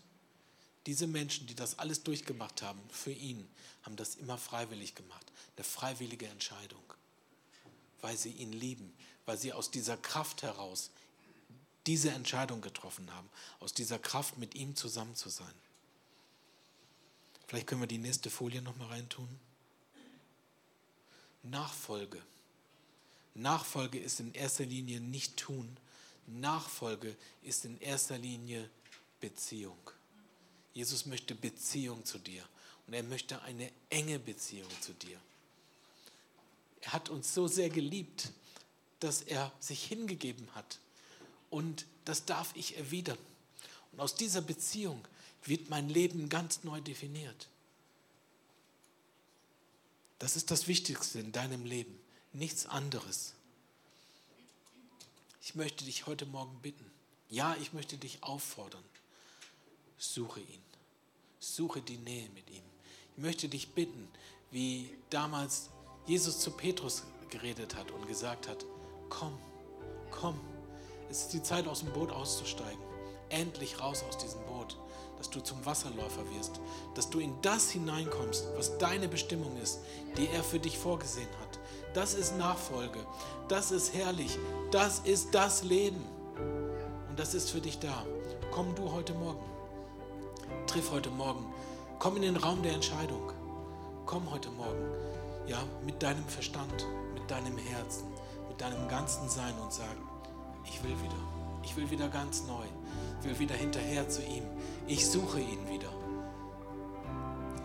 [0.87, 3.49] Diese Menschen, die das alles durchgemacht haben für ihn,
[3.83, 5.27] haben das immer freiwillig gemacht.
[5.57, 6.85] Eine freiwillige Entscheidung,
[8.01, 8.93] weil sie ihn lieben,
[9.27, 10.91] weil sie aus dieser Kraft heraus
[11.87, 13.29] diese Entscheidung getroffen haben,
[13.61, 15.55] aus dieser Kraft mit ihm zusammen zu sein.
[17.47, 19.29] Vielleicht können wir die nächste Folie noch mal reintun.
[21.43, 22.21] Nachfolge.
[23.35, 25.77] Nachfolge ist in erster Linie nicht tun.
[26.27, 28.69] Nachfolge ist in erster Linie
[29.21, 29.79] Beziehung.
[30.73, 32.45] Jesus möchte Beziehung zu dir
[32.87, 35.19] und er möchte eine enge Beziehung zu dir.
[36.81, 38.33] Er hat uns so sehr geliebt,
[39.01, 40.79] dass er sich hingegeben hat
[41.55, 43.19] Und das darf ich erwidern.
[43.93, 45.07] Und aus dieser Beziehung
[45.45, 47.49] wird mein Leben ganz neu definiert.
[50.19, 51.99] Das ist das Wichtigste in deinem Leben,
[52.33, 53.35] nichts anderes.
[55.43, 56.91] Ich möchte dich heute Morgen bitten,
[57.29, 58.85] ja, ich möchte dich auffordern,
[59.99, 60.63] suche ihn,
[61.41, 62.63] suche die Nähe mit ihm.
[63.17, 64.09] Ich möchte dich bitten,
[64.51, 65.69] wie damals
[66.07, 68.65] Jesus zu Petrus geredet hat und gesagt hat,
[69.11, 69.39] komm,
[70.11, 70.41] komm,
[71.11, 72.83] es ist die Zeit aus dem Boot auszusteigen,
[73.29, 74.77] endlich raus aus diesem Boot
[75.25, 76.61] dass du zum Wasserläufer wirst,
[76.95, 79.81] dass du in das hineinkommst, was deine Bestimmung ist,
[80.19, 81.59] die er für dich vorgesehen hat.
[81.95, 82.99] Das ist Nachfolge,
[83.49, 84.39] das ist herrlich,
[84.71, 86.05] das ist das Leben.
[87.09, 88.05] Und das ist für dich da.
[88.51, 89.43] Komm du heute Morgen,
[90.67, 91.47] triff heute Morgen,
[91.99, 93.33] komm in den Raum der Entscheidung.
[94.05, 94.91] Komm heute Morgen,
[95.47, 98.09] ja, mit deinem Verstand, mit deinem Herzen,
[98.51, 99.97] mit deinem ganzen Sein und sag,
[100.67, 101.23] ich will wieder,
[101.63, 102.67] ich will wieder ganz neu
[103.25, 104.45] will wieder hinterher zu ihm.
[104.87, 105.89] Ich suche ihn wieder.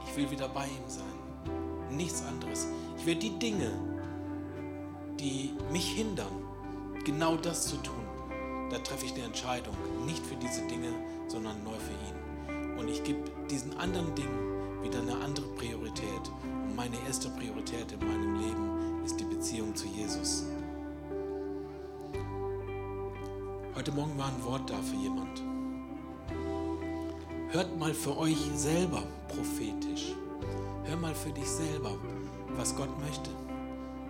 [0.08, 1.96] Ich will wieder bei ihm sein.
[1.96, 2.68] Nichts anderes.
[2.98, 3.72] Ich will die Dinge,
[5.20, 6.32] die mich hindern,
[7.06, 8.04] genau das zu tun,
[8.70, 9.76] da treffe ich eine Entscheidung.
[10.06, 10.94] Nicht für diese Dinge,
[11.28, 12.78] sondern neu für ihn.
[12.80, 16.32] Und ich gebe diesen anderen Dingen wieder eine andere Priorität.
[16.44, 20.46] Und meine erste Priorität in meinem Leben ist die Beziehung zu Jesus.
[23.80, 25.42] Heute Morgen war ein Wort da für jemand.
[27.48, 30.16] Hört mal für euch selber prophetisch.
[30.84, 31.92] Hör mal für dich selber,
[32.58, 33.30] was Gott möchte,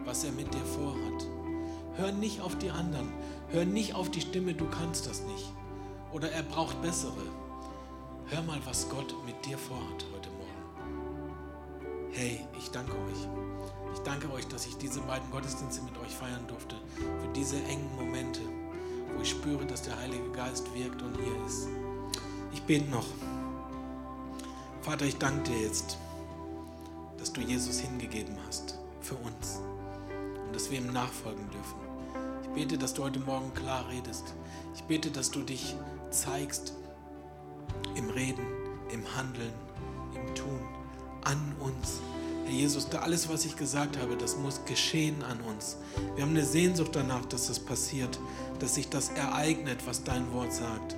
[0.06, 1.28] was er mit dir vorhat.
[1.98, 3.14] Hör nicht auf die anderen.
[3.50, 5.54] Hör nicht auf die Stimme, du kannst das nicht.
[6.12, 7.22] Oder er braucht bessere.
[8.26, 12.10] Hör mal, was Gott mit dir vorhat heute Morgen.
[12.12, 13.28] Hey, ich danke euch.
[13.94, 16.76] Ich danke euch, dass ich diese beiden Gottesdienste mit euch feiern durfte.
[16.96, 18.42] Für diese engen Momente,
[19.16, 21.68] wo ich spüre, dass der Heilige Geist wirkt und hier ist.
[22.52, 23.06] Ich bete noch.
[24.82, 25.98] Vater, ich danke dir jetzt,
[27.18, 29.60] dass du Jesus hingegeben hast für uns
[30.46, 31.80] und dass wir ihm nachfolgen dürfen.
[32.44, 34.34] Ich bete, dass du heute Morgen klar redest.
[34.74, 35.76] Ich bete, dass du dich
[36.10, 36.74] zeigst
[37.96, 38.46] im Reden,
[38.92, 39.54] im Handeln,
[40.16, 40.60] im Tun,
[41.24, 42.02] an uns.
[42.50, 45.78] Jesus, alles, was ich gesagt habe, das muss geschehen an uns.
[46.16, 48.20] Wir haben eine Sehnsucht danach, dass das passiert,
[48.60, 50.96] dass sich das ereignet, was dein Wort sagt.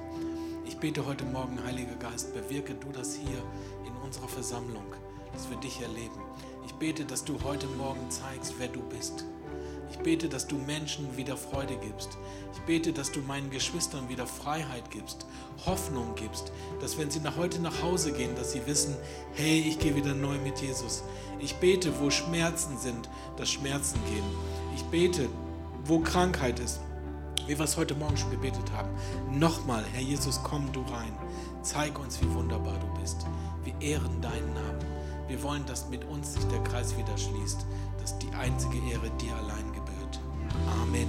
[0.66, 3.43] Ich bete heute Morgen, Heiliger Geist, bewirke du das hier
[3.86, 4.86] in unserer Versammlung,
[5.34, 6.22] dass wir dich erleben.
[6.66, 9.26] Ich bete, dass du heute Morgen zeigst, wer du bist.
[9.91, 12.17] Ich bete, dass du Menschen wieder Freude gibst.
[12.53, 15.25] Ich bete, dass du meinen Geschwistern wieder Freiheit gibst,
[15.65, 18.95] Hoffnung gibst, dass wenn sie nach heute nach Hause gehen, dass sie wissen,
[19.33, 21.03] hey, ich gehe wieder neu mit Jesus.
[21.39, 24.23] Ich bete, wo Schmerzen sind, dass Schmerzen gehen.
[24.75, 25.27] Ich bete,
[25.85, 26.79] wo Krankheit ist,
[27.47, 28.89] wie wir es heute Morgen schon gebetet haben.
[29.37, 31.13] Nochmal, Herr Jesus, komm du rein.
[31.63, 33.25] Zeig uns, wie wunderbar du bist.
[33.63, 34.79] Wir ehren deinen Namen.
[35.27, 37.65] Wir wollen, dass mit uns sich der Kreis wieder schließt,
[37.99, 39.80] dass die einzige Ehre dir allein gebührt.
[40.68, 41.07] Amen.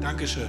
[0.00, 0.48] Dankeschön.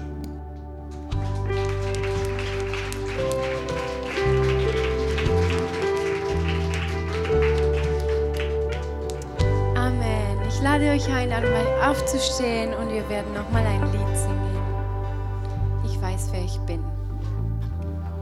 [9.76, 10.38] Amen.
[10.48, 14.40] Ich lade euch ein, einmal aufzustehen und wir werden nochmal ein Lied singen.
[15.86, 16.84] Ich weiß, wer ich bin.